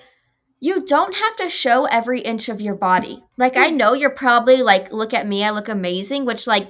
[0.62, 3.24] you don't have to show every inch of your body.
[3.38, 3.76] Like I mm.
[3.76, 6.68] know you're probably like, look at me, I look amazing, which like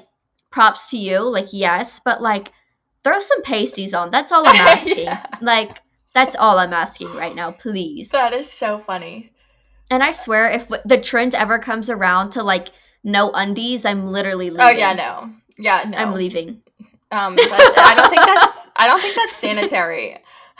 [0.51, 2.51] props to you, like yes, but like
[3.03, 4.11] throw some pasties on.
[4.11, 4.99] That's all I'm asking.
[4.99, 5.25] Yeah.
[5.41, 5.81] Like
[6.13, 8.09] that's all I'm asking right now, please.
[8.09, 9.31] That is so funny.
[9.91, 12.69] And I swear, if w- the trend ever comes around to like
[13.03, 14.61] no undies, I'm literally leaving.
[14.61, 15.31] Oh yeah, no.
[15.57, 15.97] Yeah, no.
[15.97, 16.61] I'm leaving.
[17.11, 18.69] Um, but I don't think that's.
[18.75, 20.17] I don't think that's sanitary.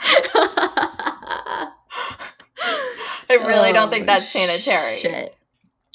[3.30, 4.96] I really don't think Oh, that's sanitary.
[4.96, 5.36] Shit.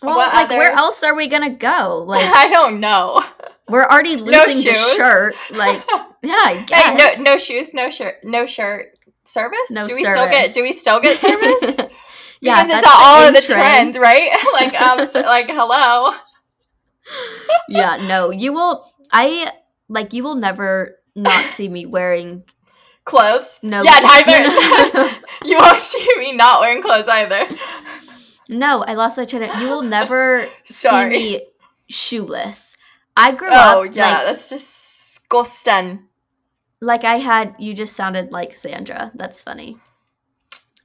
[0.02, 2.04] Well, What like where else are we gonna go?
[2.08, 3.24] Like I don't know.
[3.67, 5.36] We're already No losing the shirt.
[5.51, 5.84] Like
[6.23, 6.84] yeah, I guess.
[6.84, 8.97] hey, no, no shoes, no shirt, no shirt.
[9.28, 9.71] Service?
[9.71, 10.54] No do we still get?
[10.54, 11.78] Do we still get service?
[12.41, 14.30] yeah, because that's it's all in of the trend, right?
[14.54, 16.13] like um, so, like hello.
[17.67, 18.91] yeah, no, you will.
[19.12, 19.51] I
[19.89, 22.43] like you will never not see me wearing
[23.06, 23.60] Clothes?
[23.62, 23.84] no.
[23.84, 25.12] Yeah, neither.
[25.43, 27.47] You won't see me not wearing clothes either.
[28.49, 29.49] no, I lost my train.
[29.60, 31.19] You will never Sorry.
[31.19, 31.47] see me
[31.88, 32.75] shoeless.
[33.15, 36.08] I grew Oh up Oh yeah, like that's disgusting.
[36.82, 37.56] like I had.
[37.60, 39.12] You just sounded like Sandra.
[39.15, 39.78] That's funny.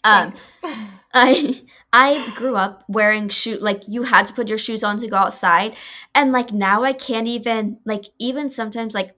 [0.05, 0.35] Um,
[1.15, 1.63] I
[1.93, 5.17] I grew up wearing shoe like you had to put your shoes on to go
[5.17, 5.75] outside,
[6.15, 9.15] and like now I can't even like even sometimes like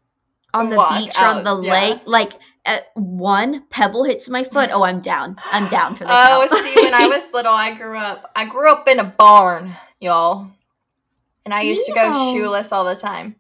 [0.55, 1.73] on the Walk beach or on the yeah.
[1.73, 2.33] lake like
[2.95, 4.71] one pebble hits my foot.
[4.73, 5.37] Oh, I'm down.
[5.51, 8.31] I'm down for the Oh, see, when I was little, I grew up.
[8.37, 10.51] I grew up in a barn, y'all,
[11.45, 13.37] and I used to go shoeless all the time.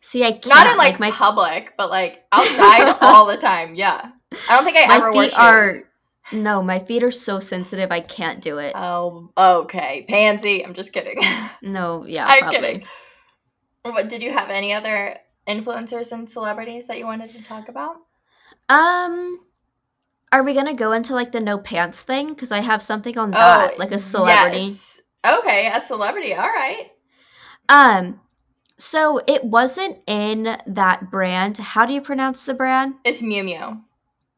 [0.00, 3.74] see, I can't Not in like, my public, but like outside all the time.
[3.74, 4.10] Yeah,
[4.48, 5.34] I don't think I My ever wore shoes.
[5.34, 5.74] are-
[6.32, 7.90] no, my feet are so sensitive.
[7.90, 8.72] I can't do it.
[8.76, 10.64] Oh, okay, pansy.
[10.64, 11.18] I'm just kidding.
[11.62, 12.60] no, yeah, I'm probably.
[12.60, 12.84] kidding.
[13.82, 15.16] What did you have any other
[15.48, 17.96] influencers and celebrities that you wanted to talk about?
[18.68, 19.40] Um,
[20.30, 22.28] are we gonna go into like the no pants thing?
[22.28, 24.58] Because I have something on that, like a celebrity.
[24.58, 25.00] Oh, Yes.
[25.26, 26.34] Okay, a celebrity.
[26.34, 26.90] All right.
[27.70, 28.20] Um,
[28.76, 31.56] so it wasn't in that brand.
[31.58, 32.94] How do you pronounce the brand?
[33.04, 33.80] It's Miu Miu.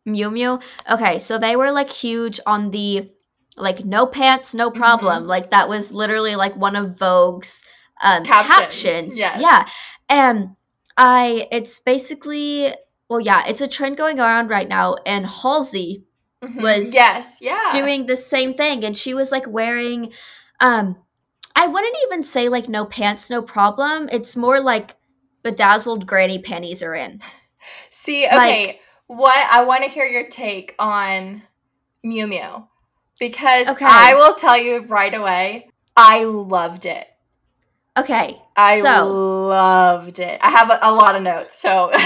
[0.06, 0.62] Miu Miu.
[0.90, 3.10] Okay, so they were like huge on the
[3.56, 4.78] like no pants, no Mm-hmm.
[4.80, 5.26] problem.
[5.26, 7.64] Like that was literally like one of Vogue's
[8.02, 9.16] um Captions, captions.
[9.16, 9.40] yes.
[9.40, 9.66] Yeah.
[10.08, 10.56] And
[10.96, 12.72] I it's basically
[13.08, 16.04] well yeah, it's a trend going around right now and Halsey
[16.42, 16.60] Mhm.
[16.60, 17.68] Was yes, yeah.
[17.70, 20.12] doing the same thing and she was like wearing
[20.58, 20.96] um
[21.56, 24.08] I wouldn't even say like no pants no problem.
[24.12, 24.96] It's more like
[25.42, 27.20] bedazzled granny panties are in.
[27.90, 31.42] See, like- okay, what I want to hear your take on
[32.04, 32.66] Miu Miu
[33.18, 33.86] because Okay.
[33.86, 37.06] I will tell you right away, I loved it.
[37.96, 38.40] Okay.
[38.56, 39.06] I so
[39.48, 40.40] loved it.
[40.42, 41.92] I have a, a lot of notes, so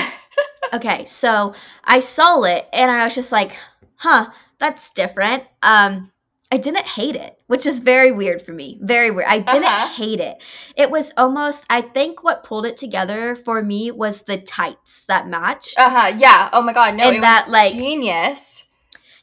[0.73, 3.57] Okay, so I saw it and I was just like,
[3.97, 5.45] huh, that's different.
[5.63, 6.11] Um,
[6.53, 8.79] I didn't hate it, which is very weird for me.
[8.81, 9.27] Very weird.
[9.29, 9.89] I didn't Uh-huh.
[9.89, 10.37] hate it.
[10.77, 15.27] It was almost, I think what pulled it together for me was the tights that
[15.27, 15.77] matched.
[15.79, 16.49] uh huh, yeah.
[16.53, 18.65] Oh my god, no, And it that, was like- genius.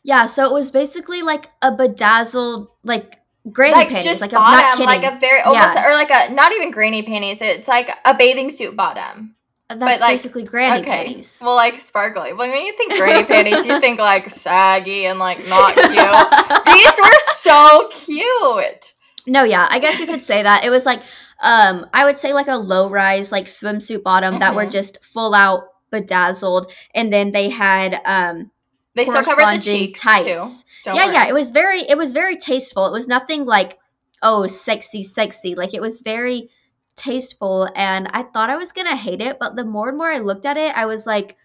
[0.04, 3.20] yeah, so it was basically like a bedazzled, like
[3.52, 4.06] granny Like panties.
[4.06, 5.88] just Like bottom, like a very almost Yeah.
[5.90, 7.42] or like a not even granny panties.
[7.42, 9.36] It's like a bathing suit bottom.
[9.80, 11.40] That's like- basically granny okay, panties.
[11.44, 12.34] well, like sparkly.
[12.34, 15.74] When you think granny panties, you think like saggy and like not
[16.66, 16.76] cute.
[16.76, 18.94] These were so cute.
[19.28, 20.64] No, yeah, I guess you could say that.
[20.66, 21.02] It was like
[21.42, 24.72] um I would say like a low rise like swimsuit bottom that were Mhm.
[24.72, 28.52] just full out bedazzled and then they had um
[28.96, 30.48] They still covered the cheeks too.
[30.84, 31.14] Don't yeah, worry.
[31.14, 32.86] yeah, it was very it was very tasteful.
[32.86, 33.78] It was nothing like
[34.26, 35.54] oh, sexy sexy.
[35.56, 36.50] Like it was very
[36.96, 40.12] tasteful and I thought I was going to hate it, but the more and more
[40.12, 41.36] I looked at it, I was like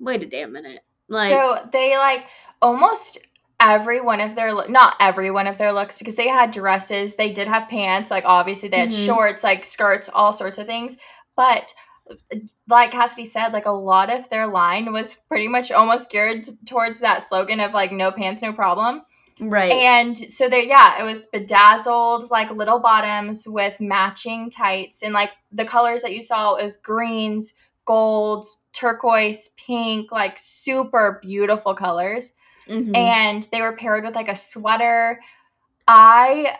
[0.00, 0.80] wait a damn minute.
[1.08, 2.24] Like so they like
[2.60, 3.18] almost
[3.60, 7.14] every one of their lo- not every one of their looks because they had dresses
[7.14, 9.06] they did have pants like obviously they had Mhm.
[9.06, 10.96] shorts like skirts all sorts of things
[11.36, 11.72] but
[12.68, 16.98] like Kassidy said like a lot of their line was pretty much almost geared towards
[17.00, 19.02] that slogan of like no pants no problem
[19.40, 19.72] right.
[19.72, 25.02] and so there yeah it was bedazzled like little bottoms with matching tights.
[25.02, 27.52] And like the colors that you saw is greens
[27.84, 32.32] golds turquoise pink like super beautiful colors.
[32.68, 32.96] Mhm.
[32.96, 35.20] and they were paired with like a sweater.
[35.88, 36.56] I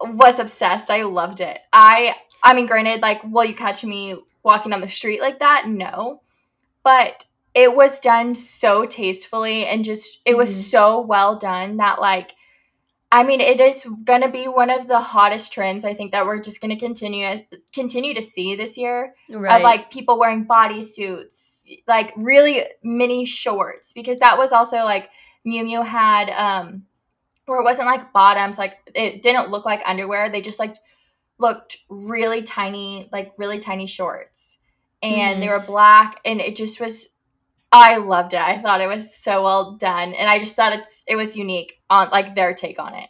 [0.00, 0.90] was obsessed.
[0.90, 1.60] I loved it.
[1.72, 5.68] I i mean granted like will you catch me walking on the street like that?
[5.68, 6.22] No.
[6.82, 10.62] But it was done so tastefully and just it was Mhm.
[10.70, 12.32] so well done that like
[13.10, 16.24] i mean it is going to be one of the hottest trends i think that
[16.24, 17.44] we're just going to continue
[17.74, 19.56] continue to see this year right.
[19.56, 25.10] of like people wearing bodysuits, like really mini shorts, because that was also like
[25.46, 26.84] Miu Miu had, um,
[27.46, 30.30] where it wasn't like bottoms, like it didn't look like underwear.
[30.30, 30.76] They just like
[31.38, 34.58] looked really tiny, like really tiny shorts,
[35.02, 37.08] and they were black, and it just was.
[37.72, 38.40] I loved it.
[38.40, 41.74] I thought it was so well done, and I just thought it's it was unique
[41.88, 43.08] on like their take on it.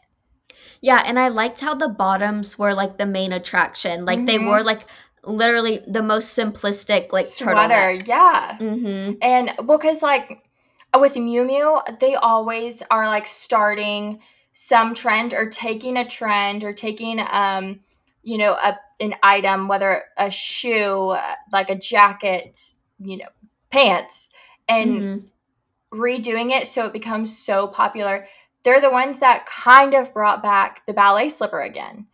[0.80, 4.04] Yeah, and I liked how the bottoms were like the main attraction.
[4.04, 4.46] Like they Mhm.
[4.46, 4.82] wore like
[5.24, 7.54] literally the most simplistic like Sweater,
[8.02, 8.06] turtleneck.
[8.08, 8.56] yeah.
[8.60, 9.12] Mm-hmm.
[9.22, 10.42] And well, because like
[10.98, 14.20] with Miu Miu, they always are like starting
[14.52, 17.80] some trend or taking a trend or taking um
[18.22, 22.58] you know a an item whether a shoe uh, like a jacket
[23.00, 23.28] you know
[23.70, 24.28] pants
[24.68, 24.88] and
[25.92, 25.98] Mm-hmm.
[26.00, 28.26] redoing it so it becomes so popular
[28.64, 32.06] they're the ones that kind of brought back the ballet slipper again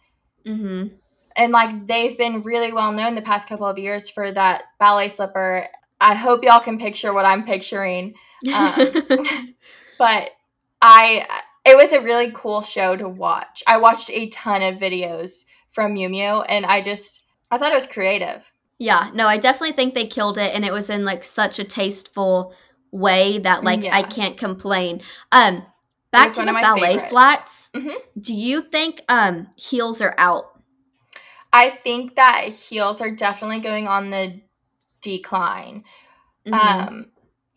[0.46, 0.94] Mm-hmm.
[1.36, 5.08] and like they've been really well known the past couple of years for that ballet
[5.08, 5.66] slipper
[6.00, 8.14] i hope y'all can picture what i'm picturing
[8.52, 8.92] Um,
[9.98, 10.30] but
[10.80, 11.26] I
[11.64, 13.62] it was a really cool show to watch.
[13.66, 17.74] I watched a ton of videos from Miu Miu and I just I thought it
[17.74, 18.50] was creative.
[18.78, 21.64] Yeah, no, I definitely think they killed it and it was in like such a
[21.64, 22.54] tasteful
[22.90, 25.02] way that like I can't complain.
[25.32, 25.64] Um
[26.10, 27.10] back to the ballet favorites.
[27.10, 27.70] flats.
[27.74, 27.94] Mhm.
[28.20, 30.44] Do you think um heels are out?
[31.52, 34.40] I think that heels are definitely going on the
[35.02, 35.84] decline.
[36.46, 36.54] Mhm.
[36.54, 37.06] Um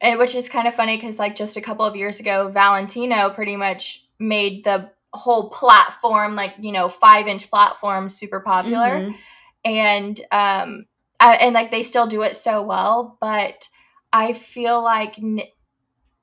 [0.02, 3.30] and which is kind of funny cuz like just a couple of years ago Valentino
[3.30, 9.00] pretty much made the whole platform like, you know, 5-inch platform super popular.
[9.00, 9.16] Mhm.
[9.64, 10.86] and um
[11.22, 13.68] I, and like they still do it so well but
[14.12, 15.42] i feel like n-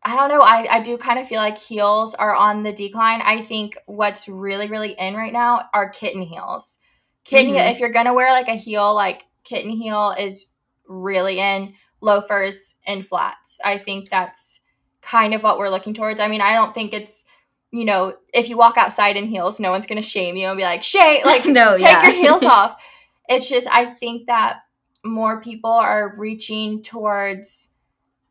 [0.02, 3.20] i don't know i i do kind of feel like heels are on the decline
[3.22, 6.78] i think what's really really in right now are kitten heels
[7.24, 7.70] kitten heel Mhm.
[7.70, 10.46] if you're gonna wear like a heel like kitten heel is
[10.86, 14.60] really in loafers and flats i think that's
[15.00, 17.24] kind of what we're looking towards i mean i don't think it's
[17.70, 20.62] you know if you walk outside in heels no one's gonna shame you and be
[20.64, 22.02] like shame like no, take yeah.
[22.06, 22.82] your heels off.
[23.28, 24.60] It's just I think that
[25.04, 27.70] more people are reaching towards,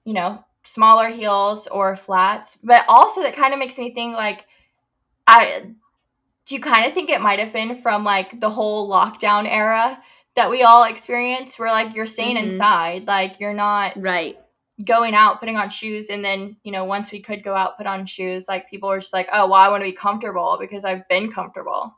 [0.06, 2.58] you know, smaller heels or flats.
[2.64, 4.46] But also that kind of makes me think like
[5.28, 5.64] I
[6.46, 10.02] do you kind of think it might have been from like the whole lockdown era
[10.36, 12.44] that we all experienced where like you're staying Mhm.
[12.46, 14.38] inside, like you're not Right.
[14.86, 17.88] going out putting on shoes and then you know once we could go out put
[17.88, 20.86] on shoes like people were just like oh well i want to be comfortable because
[20.86, 21.96] i've been comfortable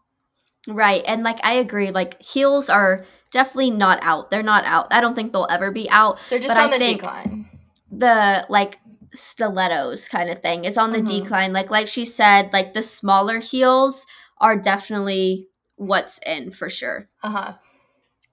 [0.68, 1.04] Right.
[1.08, 4.32] And like I agree, like heels are definitely not out.
[4.32, 4.88] They're not out.
[4.92, 6.20] I don't think they'll ever be out.
[6.30, 7.50] they're just But I on the think- decline
[7.92, 8.80] The like
[9.14, 11.24] stilettos kind of thing is on the Mhm.
[11.24, 11.54] decline.
[11.54, 14.06] Like like she said, like the smaller heels
[14.40, 17.10] are definitely what's in for sure.
[17.24, 17.54] uh-huh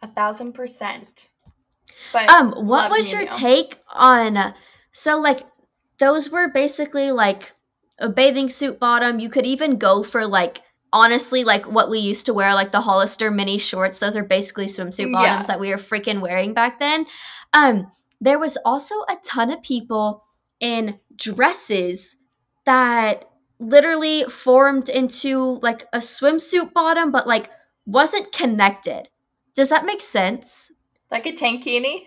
[0.03, 1.29] a thousand percent
[2.13, 4.53] but Um, what was your take on
[4.93, 5.41] so like
[5.99, 7.55] those were basically like
[7.99, 9.19] a bathing suit bottom.
[9.19, 10.61] You could even go for like
[10.93, 13.99] honestly like what we used to wear, like the Hollister mini shorts.
[13.99, 15.12] Those are basically swimsuit Yeah.
[15.12, 17.07] bottoms that we were freaking wearing back then.
[17.53, 20.24] Um, there was also a ton of people
[20.61, 22.16] in dresses
[22.64, 23.28] that
[23.59, 27.51] literally formed into like a swimsuit bottom, but like
[27.87, 29.09] wasn't connected.
[29.55, 30.72] Does that make sense?
[31.11, 32.07] like a tankini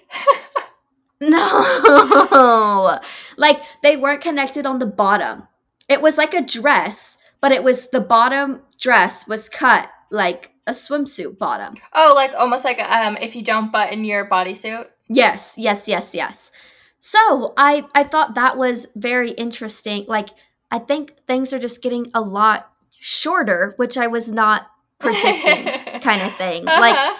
[1.21, 2.99] No.
[3.37, 5.47] like they weren't connected on the bottom.
[5.87, 10.71] It was like a dress, but it was the bottom dress was cut like a
[10.71, 11.75] swimsuit bottom.
[11.93, 16.51] oh like almost like um if you don't button your bodysuit Yes, yes, yes, yes.
[16.99, 20.05] So, I I thought that was very interesting.
[20.07, 20.29] Like
[20.69, 22.69] I think things are just getting a lot
[22.99, 24.67] shorter, which I was not
[24.99, 26.65] predicting kind of thing.
[26.65, 27.17] Like Uh-huh.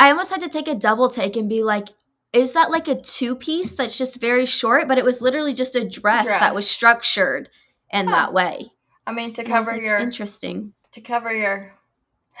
[0.00, 1.88] I almost had to take a double take and be like,
[2.32, 4.88] is that like a two piece that's just very short?
[4.88, 7.50] But it was literally just a dress, that was structured
[7.92, 8.16] in Huh.
[8.16, 8.72] that way.
[9.06, 10.72] i mean to I cover like, your interesting.
[10.92, 11.72] To cover your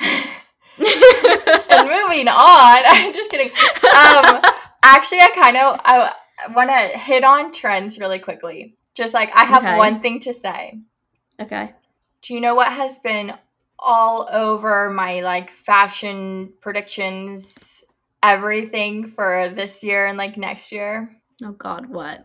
[0.00, 4.40] and moving on i'm just kidding um
[4.82, 6.12] actually i kind of i
[6.54, 9.76] want to hit on trends really quickly just like i have Okay.
[9.78, 10.78] one thing to say
[11.40, 11.72] okay.
[12.22, 13.34] do you know what has been
[13.78, 17.82] all over my like fashion predictions
[18.22, 22.24] everything for this year and like next year Oh God, what?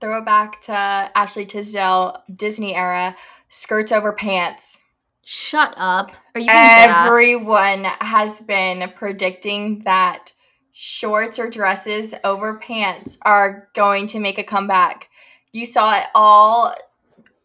[0.00, 3.14] throw it back to ashley tisdale disney era
[3.48, 4.78] skirts over pants
[5.24, 6.12] Shut up.
[6.34, 6.48] Are you?
[6.50, 10.32] Everyone has been predicting that
[10.72, 15.08] shorts or dresses over pants are going to make a comeback.
[15.52, 16.74] You saw it all,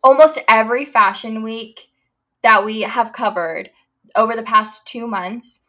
[0.04, 1.90] almost every fashion week
[2.42, 3.70] that we have covered
[4.16, 5.60] over the past two months.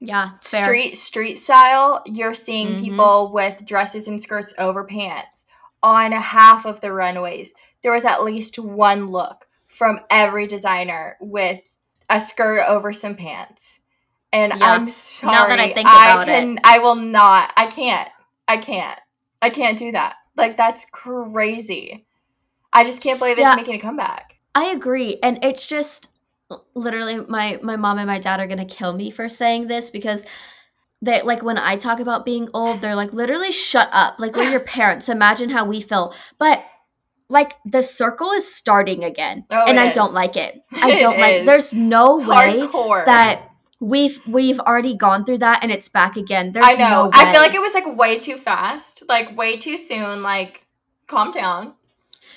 [0.00, 0.64] Yeah, fair.
[0.64, 2.80] Street street style, you're seeing Mhm.
[2.80, 5.46] people with dresses and skirts over pants
[5.80, 7.54] on half of the runways.
[7.82, 11.60] There was at least one look from every designer with
[12.10, 13.80] a skirt over some pants.
[14.32, 14.72] And Yeah.
[14.72, 15.32] I'm sorry.
[15.32, 16.32] Now that I think about it.
[16.32, 17.52] can, I will not.
[17.56, 18.08] I can't.
[18.46, 18.98] I can't.
[19.40, 20.16] I can't do that.
[20.36, 22.06] Like that's crazy.
[22.72, 23.52] I just can't believe Yeah.
[23.52, 24.36] it's making a comeback.
[24.54, 26.10] I agree, and it's just
[26.74, 30.24] literally my my mom and my dad are gonna kill me for saying this because
[31.00, 34.18] they like when I talk about being old, they're like literally shut up.
[34.18, 35.08] Like we're your parents.
[35.08, 36.14] Imagine how we feel.
[36.38, 36.62] But
[37.32, 40.62] like the circle is starting again, Oh, and it I don't like it.
[40.74, 41.36] I don't like.
[41.36, 41.46] is.
[41.46, 43.04] There's no way Hardcore.
[43.06, 46.52] that we've we've already gone through that and it's back again.
[46.52, 46.88] There's I know.
[46.90, 47.10] No way.
[47.14, 50.22] I feel like it was like way too fast, like way too soon.
[50.22, 50.64] Like,
[51.08, 51.74] calm down.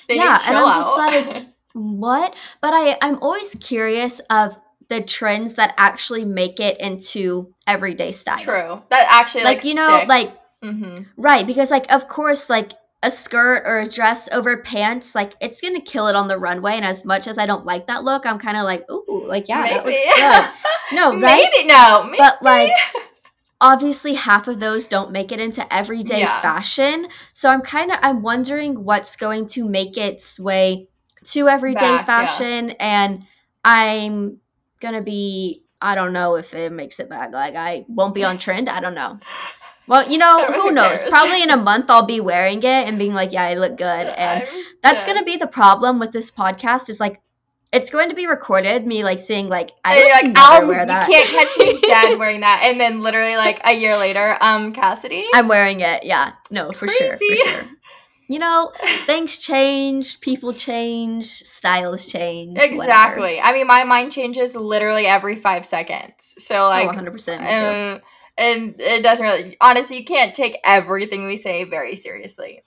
[0.08, 0.98] They Yeah, and I'm just out.
[0.98, 2.36] like, what?
[2.62, 8.38] But I I'm always curious of the trends that actually make it into everyday style.
[8.38, 8.82] true.
[8.90, 10.32] That actually Like, like, you know, like
[10.64, 12.72] hmm right because like of course like
[13.06, 16.74] a skirt or a dress over pants like it's gonna kill it on the runway
[16.74, 19.48] and as much as I don't like that look I'm kind of like ooh like
[19.48, 22.04] yeah that looks good no right Maybe no.
[22.06, 22.18] Maybe.
[22.18, 22.72] but like
[23.62, 26.42] obviously half of those don't make it into everyday Yeah.
[26.42, 30.88] fashion so i'm kind of i'm wondering what's going to make its way
[31.26, 32.04] to everyday Back, yeah.
[32.06, 33.24] fashion and
[33.64, 34.40] i'm
[34.82, 38.38] gonna be i don't know if it makes it back like i won't be on
[38.38, 39.20] trend i don't know
[39.88, 43.14] well you know who knows probably in a month i'll be wearing it and being
[43.14, 45.14] like yeah i look good and I'm that's dead.
[45.14, 47.22] gonna be the problem with this podcast is like
[47.72, 51.08] it's going to be recorded me like saying like i would like, never wear that
[51.10, 52.62] you can't catch me dead wearing that.
[52.64, 55.24] And then literally like a year later, um, Kassidy.
[55.34, 56.04] I'm wearing it.
[56.04, 56.34] Yeah.
[56.52, 57.18] No, for sure.
[57.18, 57.64] For sure.
[58.28, 58.72] You know,
[59.06, 62.56] things change, people change, styles change.
[62.56, 62.74] whatever.
[62.74, 63.40] Exactly.
[63.40, 66.34] I mean, my mind changes literally every five seconds.
[66.40, 68.02] So Oh, like, 100%.
[68.38, 69.58] And it doesn't really.
[69.62, 72.64] Honestly, you can't take everything we say very seriously.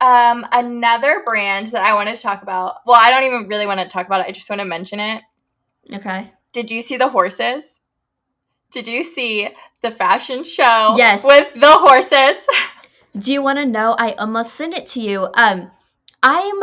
[0.00, 2.76] Um, another brand that I wanted to talk about.
[2.86, 4.26] Well, I don't even really want to talk about it.
[4.26, 5.22] I just want to mention it.
[5.92, 6.30] Okay.
[6.52, 7.80] Did you see the horses?
[8.72, 9.48] Did you see
[9.80, 10.94] the fashion show?
[10.96, 11.24] Yes.
[11.24, 12.46] With the horses.
[13.18, 13.94] Do you want to know?
[13.98, 15.28] I almost sent it to you.
[15.34, 15.70] Um,
[16.22, 16.60] I'm.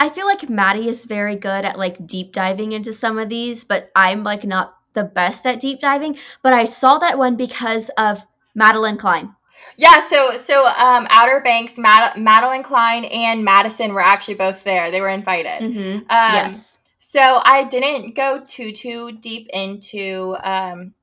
[0.00, 3.64] I feel like Maddy is very good at like deep diving into some of these,
[3.64, 7.90] but I'm like not the best at deep diving, but I saw that one because
[7.98, 8.26] of
[8.58, 9.34] Madelyn Cline.
[9.76, 14.90] Yeah, so so um, Outer Banks, Mad- Madelyn Cline, and Madison were actually both there.
[14.90, 15.62] They were invited.
[15.62, 15.98] Mm-hmm.
[15.98, 16.78] Um, yes.
[16.98, 20.94] So I didn't go too too deep into um,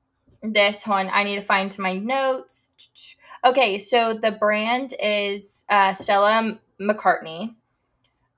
[0.42, 1.10] this one.
[1.12, 2.72] I need to find my notes.
[3.44, 7.54] Okay, so the brand is uh, Stella McCartney.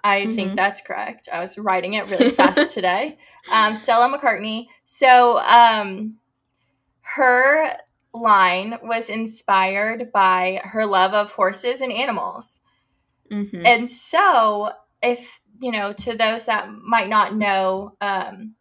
[0.05, 0.35] I Mhm.
[0.35, 1.29] think that's correct.
[1.33, 3.19] I was writing it really fast today.
[3.51, 4.67] Um, Stella McCartney.
[4.85, 6.17] So um,
[7.01, 7.77] her
[8.15, 12.61] line was inspired by her love of horses and animals.
[13.31, 13.65] Mm-hmm.
[13.65, 14.73] And so,
[15.03, 18.55] if you know, to those that might not know, um,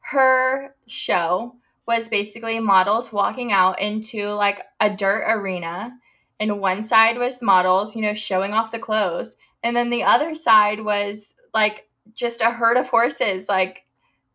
[0.00, 5.92] her show was basically models walking out into like a dirt arena,
[6.40, 10.34] and one side was models, you know, showing off the clothes, and then the other
[10.34, 13.84] side was like just a herd of horses, like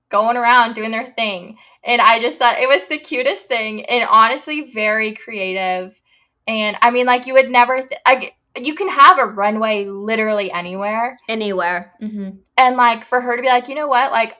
[0.09, 1.57] going around doing their thing.
[1.83, 5.99] And I just thought it was the cutest thing, and honestly, very creative.
[6.47, 10.51] And I mean, like you would never, th- I, you can have a runway literally
[10.51, 11.93] anywhere Anywhere.
[12.01, 12.29] Mm-hmm.
[12.57, 14.37] and like for her to be like you know what like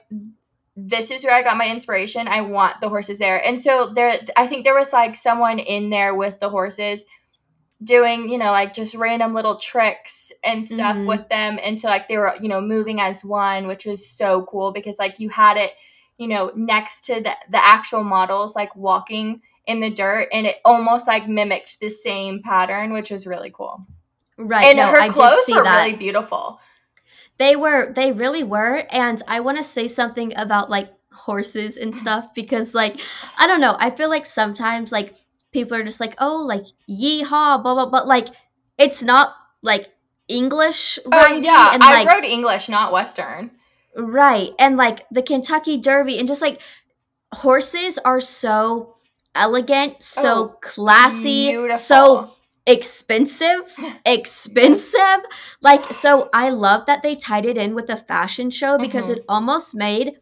[0.76, 4.20] this is where i got my inspiration i want the horses there and so there
[4.36, 7.04] i think there was like someone in there with the horses
[7.84, 11.06] doing you know like just random little tricks and stuff Mhm.
[11.06, 14.72] with them until like they were you know moving as one which was so cool
[14.72, 15.72] because like you had it
[16.16, 20.56] you know next to the, the actual models like walking in the dirt and it
[20.64, 23.84] almost like mimicked the same pattern which was really cool
[24.36, 24.64] Right.
[24.66, 25.84] and no, her clothes were that.
[25.84, 26.58] really beautiful
[27.38, 31.94] They were they really were and I want to say something about like horses and
[31.94, 33.00] stuff because like
[33.38, 35.14] I don't know, I feel like sometimes like
[35.54, 38.28] people are just like, "Oh, like yeehaw, blah blah but like
[38.76, 39.88] it's not like
[40.28, 43.50] English oh yeah and i like wrote english not western
[43.94, 46.60] right and like the Kentucky Derby and just like
[47.32, 48.96] horses are so
[49.34, 51.78] elegant, so Oh, classy, Beautiful.
[51.78, 52.30] so
[52.66, 53.62] expensive
[54.06, 55.20] expensive
[55.60, 59.16] like so i love that they tied it in with a fashion show because Mhm.
[59.18, 60.14] it almost made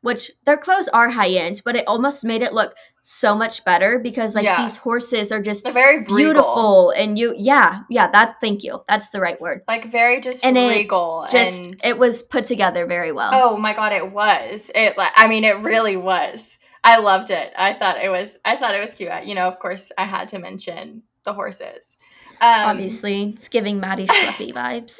[0.00, 2.72] which their clothes are high end but it almost made it look
[3.10, 4.60] so much better because like Yeah.
[4.62, 6.16] these horses are just They're very regal.
[6.16, 8.84] beautiful and you yeah yeah that's thank you.
[8.86, 9.62] That's the right word.
[9.66, 13.30] Like very just And it regal just and it was put together very well.
[13.32, 14.70] Oh my god it was.
[14.74, 16.58] It like i mean it really was.
[16.84, 17.50] I loved it.
[17.56, 19.24] I thought it was i thought it was cute.
[19.24, 21.96] You know of course i had to mention the horses.
[22.42, 24.98] Um obviously it's giving maddy schleppy vibes.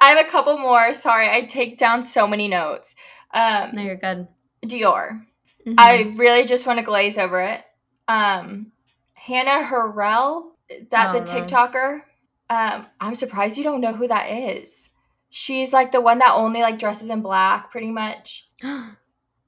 [0.00, 0.94] I have a couple more.
[0.94, 2.94] Sorry i take down so many notes.
[3.34, 4.28] Um no you're good.
[4.64, 5.22] Dior
[5.66, 5.74] Mhm.
[5.78, 7.62] I really just want to glaze over it.
[8.08, 8.72] Um,
[9.14, 10.50] Hannah Harrell,
[10.90, 11.22] that the Oh.
[11.42, 12.02] TikToker.
[12.48, 14.88] Um, I'm surprised you don't know who that is.
[15.30, 18.46] She's like the one that only like dresses in black, pretty much.
[18.64, 18.92] oh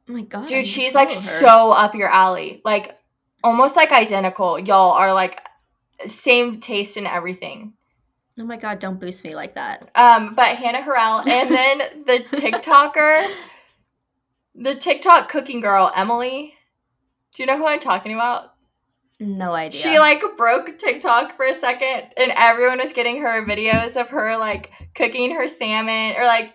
[0.08, 1.14] my god Dude, she's like her.
[1.14, 2.98] so up your alley, like
[3.44, 4.58] almost like identical.
[4.58, 5.40] Y'all are like
[6.06, 7.74] same taste in everything.
[8.38, 12.18] oh my god don't boost me like that Um, but Hannah Harrell, and then the
[12.36, 13.30] TikToker,
[14.60, 16.54] the TikTok cooking girl Emily.
[17.34, 18.52] Do you know who I'm talking about?
[19.20, 24.00] no idea She like broke TikTok for a second, and everyone was getting her videos
[24.00, 26.54] of her like cooking her salmon or like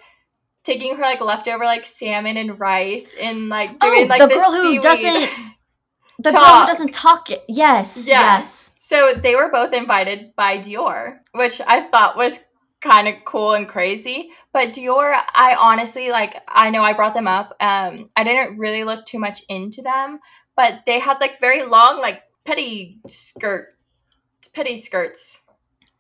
[0.64, 4.28] taking her like leftover like salmon and rice and like oh, doing Oh, like the
[4.28, 5.30] the girl who doesn't-
[6.20, 7.44] the girl who doesn't talk it.
[7.50, 8.06] Yes.
[8.08, 8.38] Yeah.
[8.38, 8.74] Yes.
[8.80, 12.40] So they were both invited by Dior, which I thought was
[12.84, 14.32] kind of cool and crazy.
[14.52, 17.56] But Dior, I honestly like I know I brought them up.
[17.60, 20.20] Um I didn't really look too much into them,
[20.56, 23.78] but they had like very long like petty skirt
[24.54, 25.42] petty skirts.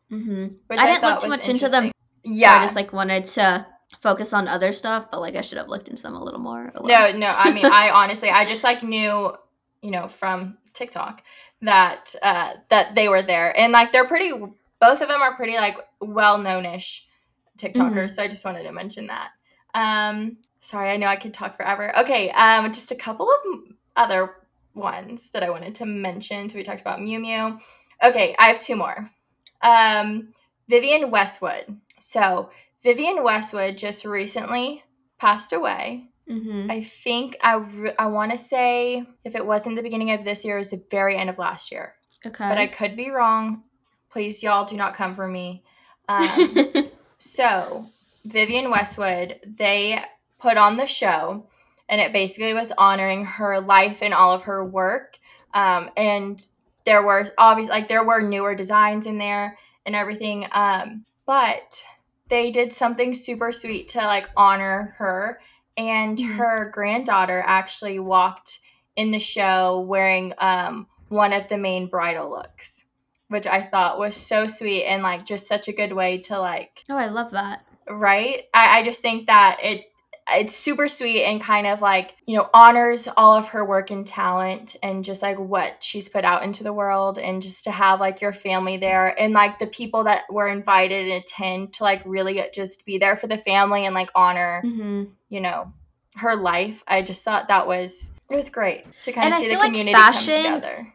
[0.09, 1.85] hmm Which I didn't look too much into them.
[1.85, 1.91] Yeah.
[2.25, 2.59] Yeah.
[2.59, 3.65] I just like wanted to
[4.01, 6.71] focus on other stuff, but like I should have looked into them a little more.
[6.75, 7.27] Oh, no, no.
[7.27, 9.33] I mean, I honestly, I just like knew,
[9.81, 11.23] you know, from TikTok
[11.61, 14.31] that uh that they were there, and like they're pretty.
[14.81, 17.05] Both of them are pretty like well known-ish
[17.57, 17.93] TikTokers.
[18.05, 18.11] Mhm.
[18.11, 19.29] So I just wanted to mention that.
[19.73, 21.97] Um, sorry, I know I could talk forever.
[21.99, 23.37] Okay, um, just a couple of
[23.95, 24.35] other
[24.73, 26.49] ones that I wanted to mention.
[26.49, 27.59] So we talked about Miu Miu.
[28.03, 29.09] Okay, I have two more.
[29.61, 30.33] Um,
[30.67, 31.79] Vivienne Westwood.
[31.99, 32.49] So
[32.83, 34.83] Vivienne Westwood just recently
[35.19, 36.09] passed away.
[36.29, 36.71] Mhm.
[36.71, 40.43] I think I, re- I want to say if it wasn't the beginning of this
[40.43, 41.95] year, it was the very end of last year.
[42.25, 42.47] Okay.
[42.47, 43.63] But I could be wrong.
[44.09, 45.63] Please, y'all, do not come for me.
[46.07, 46.67] Um,
[47.19, 47.87] so,
[48.25, 50.01] Vivienne Westwood, they
[50.39, 51.45] put on the show,
[51.89, 55.17] and it basically was honoring her life and all of her work.
[55.53, 56.45] Um, and
[56.85, 60.47] there were obviously like there were newer designs in there and everything.
[60.51, 61.83] Um, but
[62.29, 65.39] they did something super sweet to like honor her.
[65.77, 66.35] And Mhm.
[66.35, 68.59] her granddaughter actually walked
[68.95, 72.85] in the show wearing um, one of the main bridal looks,
[73.33, 76.83] which I thought was so sweet and like just such a good way to like
[76.89, 77.63] Oh, I love that.
[77.89, 78.43] right?
[78.53, 79.85] I, I just think that it
[80.35, 84.07] it's super sweet and kind of like you know honors all of her work and
[84.07, 87.99] talent and just like what she's put out into the world and just to have
[87.99, 92.01] like your family there and like the people that were invited and attend to like
[92.05, 95.73] really just be there for the family and like honor hmm you know
[96.15, 99.49] her life i just thought that was it was great to kind And of see
[99.49, 100.93] the like community fashion- come together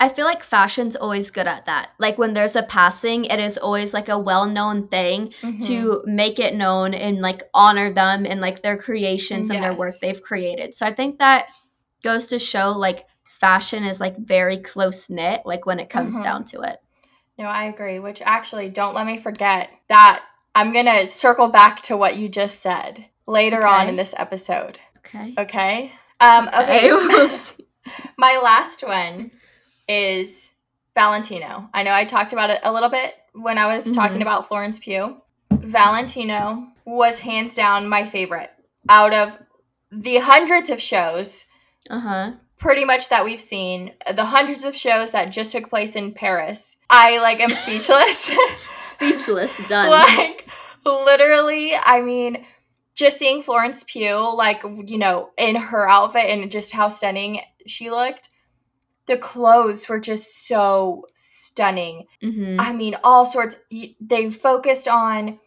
[0.00, 1.90] I feel like fashion's always good at that.
[1.98, 5.66] Like when there's a passing, it is always like a well-known thing Mhm.
[5.66, 9.94] to make it known and like honor them and like their creations and their work
[10.00, 10.74] they've created.
[10.74, 11.48] So I think that
[12.02, 16.22] goes to show like fashion is like very close knit like when it comes Mhm.
[16.22, 16.78] down to it.
[17.38, 17.98] No, I agree.
[17.98, 20.22] Which actually, don't let me forget that
[20.54, 24.80] I'm going to circle back to what you just said later on in this episode.
[24.98, 25.34] Okay.
[25.38, 25.92] Okay.
[26.20, 26.88] Um, okay.
[26.92, 27.30] we'll.
[28.18, 29.30] My last one
[29.88, 30.50] is
[30.94, 31.68] Valentino.
[31.72, 34.22] I know I talked about it a little bit when I was talking Mhm.
[34.22, 35.20] about Florence Pugh.
[35.50, 38.50] Valentino was hands down my favorite
[38.88, 39.38] out of
[39.92, 41.44] the hundreds of shows
[41.90, 42.32] Uh-huh.
[42.58, 46.76] pretty much that we've seen the hundreds of shows that just took place in paris
[46.90, 48.30] i like am speechless
[48.78, 49.90] Speechless done.
[49.90, 50.46] like
[50.84, 52.44] literally i mean
[52.94, 57.90] just seeing florence pugh like you know in her outfit and just how stunning she
[57.90, 58.28] looked
[59.08, 63.56] the clothes were just so stunning hmm I mean, all sorts.
[64.00, 65.38] They focused on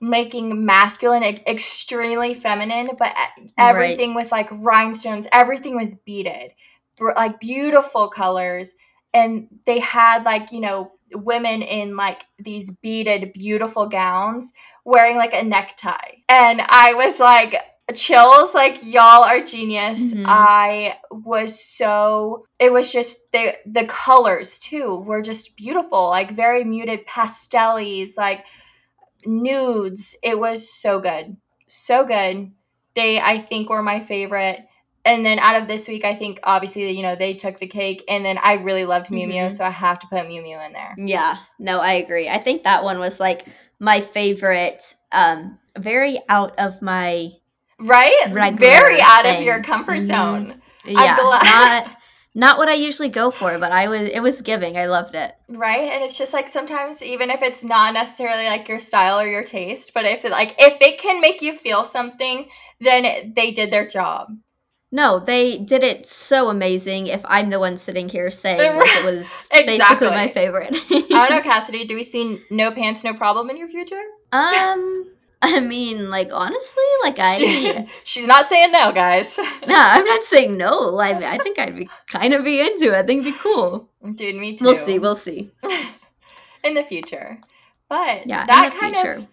[0.00, 3.14] making masculine extremely feminine, but
[3.58, 5.26] everything with like rhinestones.
[5.32, 6.52] Everything was beaded,
[7.00, 8.74] like beautiful colors,
[9.12, 14.52] and they had like you know women in like these beaded beautiful gowns
[14.84, 17.56] wearing like a necktie, and I was like
[17.92, 20.24] chills like y'all are genius Mhm.
[20.26, 26.64] i was so it was just the the colors too were just beautiful like very
[26.64, 28.44] muted pastellies like
[29.26, 31.36] nudes it was so good
[31.68, 32.50] so good
[32.94, 34.66] they i think were my favorite
[35.04, 38.02] and then out of this week i think obviously you know they took the cake
[38.08, 39.52] and then i really loved Miu Miu, Mhm.
[39.52, 42.28] so i have to put Miu Miu in there Yeah, no, I agree.
[42.28, 43.46] I think that one was like
[43.78, 44.94] my favorite.
[45.12, 47.30] Um, very out of my
[47.80, 50.06] right Regular very out of your comfort Mhm.
[50.06, 51.42] zone yeah, glad.
[51.84, 51.96] not
[52.32, 54.76] not what I usually go for, but I was it was giving.
[54.78, 55.32] I loved it.
[55.48, 59.26] right and it's just like sometimes even if it's not necessarily like your style or
[59.26, 62.48] your taste but if it like if it can make you feel something
[62.80, 64.28] then it- they did their job
[64.92, 67.06] No, they did it so amazing.
[67.06, 69.78] If I'm the one sitting here saying like it was Exactly.
[69.78, 70.74] basically my favorite.
[70.90, 74.02] i don't know kassidy do we see no pants no problem in your future
[74.32, 75.06] um,
[75.56, 77.36] I mean, like honestly, like I.
[77.38, 79.44] She- she's not saying no guys no,
[79.76, 80.96] I'm not saying no.
[80.98, 82.94] I, I think I'd be kind of be into it.
[82.94, 83.88] I think it'd be cool.
[84.14, 84.98] dude me too We'll see.
[84.98, 85.50] We'll see.
[86.62, 87.38] in the future
[87.88, 89.12] but Yeah, that in the kind future.
[89.14, 89.26] of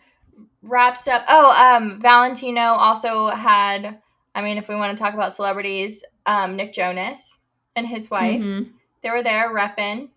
[0.62, 4.00] wraps up oh um valentino also had
[4.34, 7.38] i mean if we want to talk about celebrities um nick jonas
[7.76, 8.72] and his wife Mhm.
[9.04, 10.10] they were there repping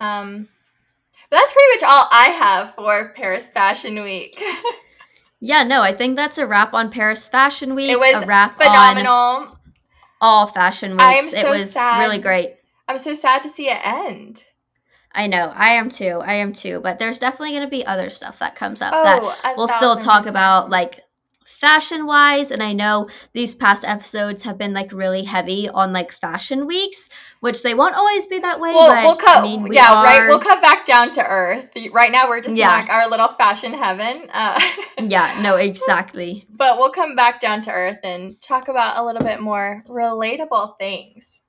[0.00, 0.48] um
[1.30, 4.36] but that's pretty much all i have for paris fashion week
[5.40, 7.90] Yeah, no, I think that's a wrap on Paris Fashion Week.
[7.90, 9.58] it was a wrap on phenomenal
[10.20, 11.04] all fashion weeks.
[11.04, 11.98] I am it was sad.
[11.98, 12.54] really great.
[12.88, 14.44] i'm so sad to see it end
[15.18, 15.50] I know.
[15.56, 16.20] I am too.
[16.22, 16.78] I am too.
[16.82, 19.02] But there's definitely going to be other stuff that comes up oh
[19.42, 20.34] that we'll still talk percent.
[20.36, 21.00] about like
[21.46, 26.12] fashion wise and i know these past episodes have been like really heavy on like
[26.12, 27.08] fashion weeks
[27.46, 30.02] which they won't always be that way We'll, but we'll cut, I mean, we yeah,
[30.02, 30.26] right.
[30.28, 31.68] We'll cut back down to earth.
[31.92, 32.74] Right now, we're just Yeah.
[32.74, 34.28] in like our little fashion heaven.
[34.32, 34.60] Uh,
[35.00, 39.22] yeah no exactly but we'll come back down to earth and talk about a little
[39.22, 41.42] bit more relatable things.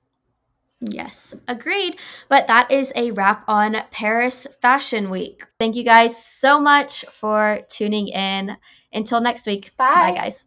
[0.80, 6.60] yes agreed but that is a wrap on paris fashion week thank you guys so
[6.60, 8.56] much for tuning in
[8.92, 9.94] until next week Bye.
[9.94, 10.46] bye guys